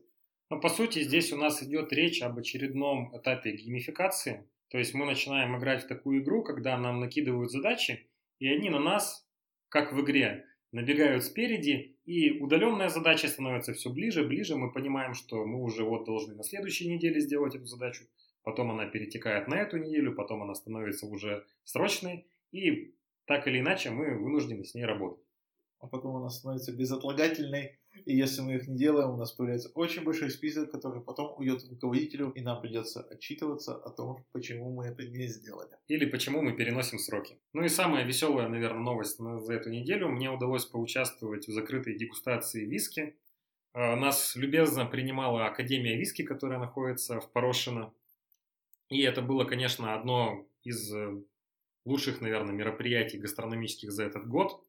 Но 0.51 0.61
по 0.61 0.69
сути 0.69 1.03
здесь 1.03 1.33
у 1.33 1.37
нас 1.37 1.63
идет 1.63 1.93
речь 1.93 2.23
об 2.23 2.39
очередном 2.39 3.17
этапе 3.17 3.53
геймификации. 3.53 4.49
То 4.69 4.79
есть 4.79 4.95
мы 4.95 5.07
начинаем 5.07 5.57
играть 5.57 5.85
в 5.85 5.89
такую 5.89 6.23
игру, 6.23 6.43
когда 6.43 6.77
нам 6.77 7.01
накидывают 7.01 7.51
задачи, 7.51 8.09
и 8.39 8.49
они 8.49 8.69
на 8.69 8.79
нас, 8.81 9.27
как 9.69 9.93
в 9.93 10.01
игре, 10.03 10.45
набегают 10.73 11.25
спереди, 11.25 11.97
и 12.05 12.39
удаленная 12.39 12.89
задача 12.89 13.29
становится 13.29 13.73
все 13.73 13.91
ближе, 13.91 14.25
ближе. 14.25 14.57
Мы 14.57 14.73
понимаем, 14.73 15.15
что 15.15 15.45
мы 15.47 15.63
уже 15.63 15.85
вот 15.85 16.05
должны 16.05 16.35
на 16.35 16.45
следующей 16.45 16.89
неделе 16.89 17.21
сделать 17.21 17.55
эту 17.55 17.67
задачу 17.67 18.05
потом 18.43 18.71
она 18.71 18.87
перетекает 18.87 19.49
на 19.49 19.55
эту 19.55 19.79
неделю, 19.79 20.15
потом 20.15 20.43
она 20.43 20.55
становится 20.55 21.07
уже 21.07 21.45
срочной, 21.65 22.27
и 22.53 22.95
так 23.27 23.47
или 23.47 23.61
иначе 23.61 23.91
мы 23.91 24.19
вынуждены 24.19 24.65
с 24.65 24.75
ней 24.75 24.85
работать. 24.85 25.25
А 25.81 25.87
потом 25.87 26.17
она 26.17 26.29
становится 26.29 26.73
безотлагательной, 26.73 27.79
и 28.05 28.15
если 28.15 28.43
мы 28.43 28.57
их 28.57 28.69
не 28.69 28.77
делаем, 28.77 29.11
у 29.11 29.17
нас 29.17 29.33
появляется 29.33 29.71
очень 29.75 30.05
большой 30.05 30.31
список, 30.31 30.71
который 30.71 31.01
потом 31.01 31.35
уйдет 31.39 31.65
руководителю, 31.69 32.31
и 32.31 32.41
нам 32.43 32.61
придется 32.61 33.01
отчитываться 33.03 33.75
о 33.75 33.91
том, 33.91 34.25
почему 34.33 34.71
мы 34.71 34.87
это 34.87 35.07
не 35.07 35.27
сделали. 35.27 35.71
Или 35.89 36.05
почему 36.05 36.43
мы 36.43 36.53
переносим 36.53 36.99
сроки. 36.99 37.39
Ну 37.53 37.65
и 37.65 37.69
самая 37.69 38.05
веселая, 38.05 38.49
наверное, 38.49 38.83
новость 38.83 39.19
за 39.19 39.53
эту 39.53 39.71
неделю. 39.71 40.09
Мне 40.09 40.31
удалось 40.31 40.67
поучаствовать 40.67 41.49
в 41.49 41.53
закрытой 41.53 41.97
дегустации 41.97 42.65
виски 42.65 43.17
Э, 43.73 43.95
нас 43.95 44.35
любезно 44.37 44.87
принимала 44.87 45.47
Академия 45.47 45.97
виски, 45.97 46.23
которая 46.23 46.59
находится 46.59 47.21
в 47.21 47.31
Порошино. 47.31 47.93
И 48.89 49.03
это 49.03 49.23
было, 49.23 49.45
конечно, 49.45 49.95
одно 49.95 50.47
из 50.65 50.93
э, 50.93 51.23
лучших, 51.85 52.21
наверное, 52.21 52.53
мероприятий 52.53 53.19
гастрономических 53.19 53.93
за 53.93 54.05
этот 54.05 54.27
год. 54.27 54.65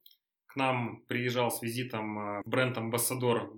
К 0.51 0.57
нам 0.57 1.01
приезжал 1.07 1.49
с 1.49 1.61
визитом 1.61 2.19
э, 2.19 2.41
бренд-амбассадор 2.43 3.53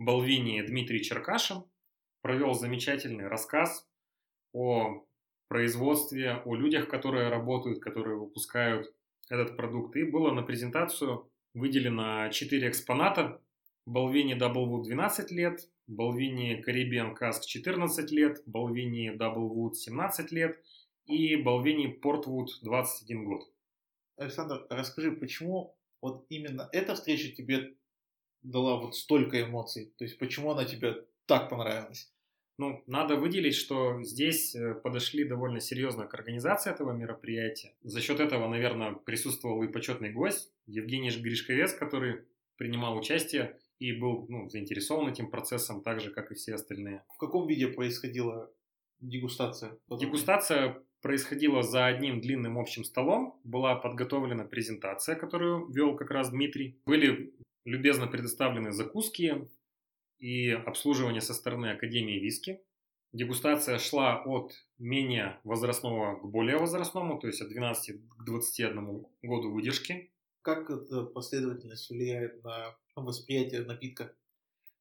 Балвини 0.00 0.60
Дмитрий 0.62 1.00
Черкашин, 1.00 1.62
провел 2.20 2.54
замечательный 2.54 3.28
рассказ 3.28 3.88
о 4.52 5.06
производстве, 5.46 6.42
о 6.44 6.56
людях, 6.56 6.88
которые 6.88 7.28
работают, 7.28 7.78
которые 7.78 8.16
выпускают 8.18 8.92
этот 9.30 9.56
продукт. 9.56 9.94
И 9.94 10.02
было 10.02 10.32
на 10.32 10.42
презентацию 10.42 11.30
выделено 11.54 12.28
4 12.28 12.68
экспоната. 12.68 13.40
Балвини 13.86 14.34
Даблвуд 14.34 14.82
12 14.82 15.30
лет, 15.30 15.70
Балвини 15.86 16.60
Caribbean 16.66 17.14
Каск 17.14 17.44
14 17.46 18.10
лет, 18.10 18.42
Балвини 18.46 19.10
Даблвуд 19.10 19.76
17 19.76 20.32
лет 20.32 20.60
и 21.06 21.36
Балвини 21.36 21.86
Портвуд 21.86 22.50
21 22.62 23.24
год. 23.26 23.42
Александр, 24.16 24.66
расскажи, 24.70 25.12
почему 25.12 25.76
вот 26.02 26.26
именно 26.28 26.68
эта 26.72 26.94
встреча 26.94 27.34
тебе 27.34 27.74
дала 28.42 28.76
вот 28.76 28.94
столько 28.94 29.40
эмоций? 29.40 29.94
То 29.96 30.04
есть 30.04 30.18
почему 30.18 30.50
она 30.50 30.64
тебе 30.64 31.06
так 31.26 31.48
понравилась? 31.48 32.12
Ну, 32.58 32.82
надо 32.86 33.16
выделить, 33.16 33.54
что 33.54 34.02
здесь 34.02 34.54
э, 34.54 34.74
подошли 34.74 35.24
довольно 35.24 35.58
серьезно 35.58 36.06
к 36.06 36.14
организации 36.14 36.70
этого 36.70 36.92
мероприятия. 36.92 37.74
За 37.82 38.00
счет 38.00 38.20
этого, 38.20 38.46
наверное, 38.46 38.92
присутствовал 38.92 39.62
и 39.62 39.68
почетный 39.68 40.12
гость 40.12 40.52
Евгений 40.66 41.10
Гришковец, 41.10 41.72
который 41.72 42.24
принимал 42.56 42.96
участие 42.96 43.58
и 43.78 43.92
был 43.92 44.26
ну, 44.28 44.48
заинтересован 44.50 45.08
этим 45.08 45.30
процессом, 45.30 45.82
так 45.82 46.00
же, 46.00 46.10
как 46.10 46.30
и 46.30 46.34
все 46.34 46.54
остальные. 46.54 47.04
В 47.14 47.18
каком 47.18 47.48
виде 47.48 47.68
происходила 47.68 48.52
дегустация? 49.00 49.78
Дегустация 49.88 50.82
происходила 51.02 51.62
за 51.62 51.86
одним 51.86 52.20
длинным 52.20 52.58
общим 52.58 52.84
столом. 52.84 53.38
Была 53.44 53.74
подготовлена 53.74 54.44
презентация, 54.44 55.16
которую 55.16 55.66
вел 55.66 55.96
как 55.96 56.10
раз 56.10 56.30
Дмитрий. 56.30 56.78
Были 56.86 57.34
любезно 57.64 58.06
предоставлены 58.06 58.72
закуски, 58.72 59.48
и 60.22 60.50
обслуживание 60.50 61.20
со 61.20 61.34
стороны 61.34 61.72
Академии 61.72 62.20
виски. 62.20 62.60
Дегустация 63.12 63.78
шла 63.78 64.22
от 64.22 64.54
менее 64.78 65.40
возрастного 65.42 66.14
к 66.14 66.24
более 66.24 66.56
возрастному, 66.56 67.18
то 67.18 67.26
есть 67.26 67.42
от 67.42 67.48
12 67.48 68.08
к 68.08 68.24
21 68.24 69.04
году 69.22 69.50
выдержки. 69.50 70.12
Как 70.42 70.70
эта 70.70 71.02
последовательность 71.02 71.90
влияет 71.90 72.42
на 72.44 72.76
восприятие 72.94 73.62
напитка? 73.62 74.14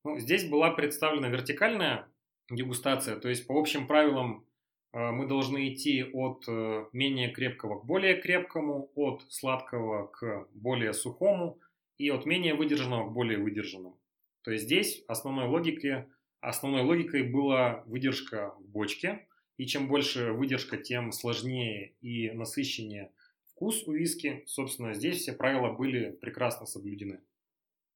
Ну, 0.05 0.19
здесь 0.19 0.47
была 0.47 0.71
представлена 0.71 1.27
вертикальная 1.29 2.07
дегустация, 2.49 3.19
то 3.19 3.27
есть 3.27 3.47
по 3.47 3.59
общим 3.59 3.87
правилам 3.87 4.45
мы 4.93 5.25
должны 5.25 5.73
идти 5.73 6.03
от 6.03 6.43
э, 6.47 6.85
менее 6.91 7.29
крепкого 7.29 7.79
к 7.79 7.85
более 7.85 8.21
крепкому, 8.21 8.91
от 8.95 9.25
сладкого 9.29 10.07
к 10.07 10.47
более 10.53 10.93
сухому 10.93 11.59
и 11.97 12.09
от 12.09 12.25
менее 12.25 12.55
выдержанного 12.55 13.09
к 13.09 13.13
более 13.13 13.37
выдержанному. 13.37 13.97
То 14.41 14.51
есть 14.51 14.65
здесь 14.65 15.03
основной, 15.07 15.47
логике, 15.47 16.07
основной 16.39 16.81
логикой 16.81 17.23
была 17.23 17.83
выдержка 17.85 18.53
в 18.59 18.67
бочке, 18.67 19.27
и 19.57 19.65
чем 19.65 19.87
больше 19.87 20.31
выдержка, 20.31 20.77
тем 20.77 21.11
сложнее 21.11 21.93
и 22.01 22.31
насыщеннее 22.31 23.11
вкус 23.51 23.87
у 23.87 23.93
виски. 23.93 24.43
Собственно, 24.47 24.93
здесь 24.93 25.19
все 25.19 25.33
правила 25.33 25.71
были 25.71 26.11
прекрасно 26.11 26.65
соблюдены. 26.65 27.19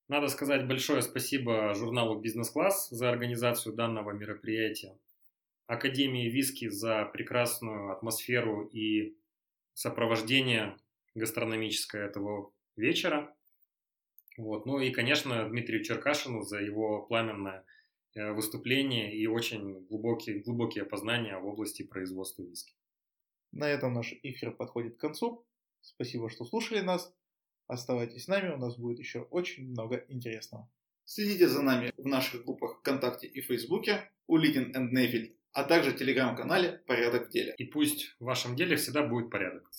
Надо 0.08 0.28
сказать 0.28 0.68
большое 0.68 1.02
спасибо 1.02 1.74
журналу 1.74 2.20
«Бизнес-класс» 2.20 2.90
за 2.90 3.10
организацию 3.10 3.74
данного 3.74 4.12
мероприятия, 4.12 4.96
Академии 5.68 6.30
виски 6.30 6.70
за 6.70 7.06
прекрасную 7.06 7.92
атмосферу 7.92 8.66
и 8.68 9.18
сопровождение 9.74 10.78
гастрономическое 11.16 12.06
этого 12.06 12.52
вечера. 12.76 13.36
Вот. 14.38 14.66
Ну 14.66 14.80
и, 14.80 14.92
конечно, 14.92 15.48
Дмитрию 15.50 15.84
Черкашину 15.84 16.42
за 16.42 16.60
его 16.60 17.02
пламенное 17.04 17.66
э, 18.14 18.32
выступление 18.32 19.16
и 19.16 19.26
очень 19.28 19.86
глубокие, 19.88 20.40
глубокие 20.40 20.86
познания 20.86 21.38
в 21.38 21.48
области 21.48 21.84
производства 21.84 22.44
виски. 22.44 22.74
На 23.52 23.70
этом 23.70 23.94
наш 23.94 24.14
эфир 24.24 24.52
подходит 24.52 24.98
к 24.98 25.00
концу. 25.00 25.46
Спасибо, 25.82 26.30
что 26.30 26.44
слушали 26.44 26.82
нас. 26.82 27.14
Оставайтесь 27.68 28.26
с 28.26 28.28
нами, 28.28 28.54
у 28.54 28.58
нас 28.58 28.78
будет 28.78 29.00
еще 29.00 29.22
очень 29.22 29.70
много 29.70 30.06
интересного. 30.10 30.70
Следите 31.06 31.48
за 31.48 31.62
нами 31.62 31.94
в 31.98 32.06
наших 32.06 32.44
группах 32.44 32.80
ВКонтакте 32.80 33.28
и 33.28 33.42
Фейсбуке, 33.42 34.12
Улитин 34.28 34.72
и 34.72 34.94
Нейфельд, 34.94 35.36
а 35.56 35.64
также 35.64 35.92
в 35.92 35.96
телеграм-канале 35.96 36.84
«Порядок 36.86 37.28
в 37.28 37.32
деле». 37.32 37.56
И 37.58 37.64
пусть 37.64 38.18
в 38.20 38.26
вашем 38.26 38.58
деле 38.58 38.76
всегда 38.76 39.04
будет 39.04 39.32
порядок. 39.32 39.72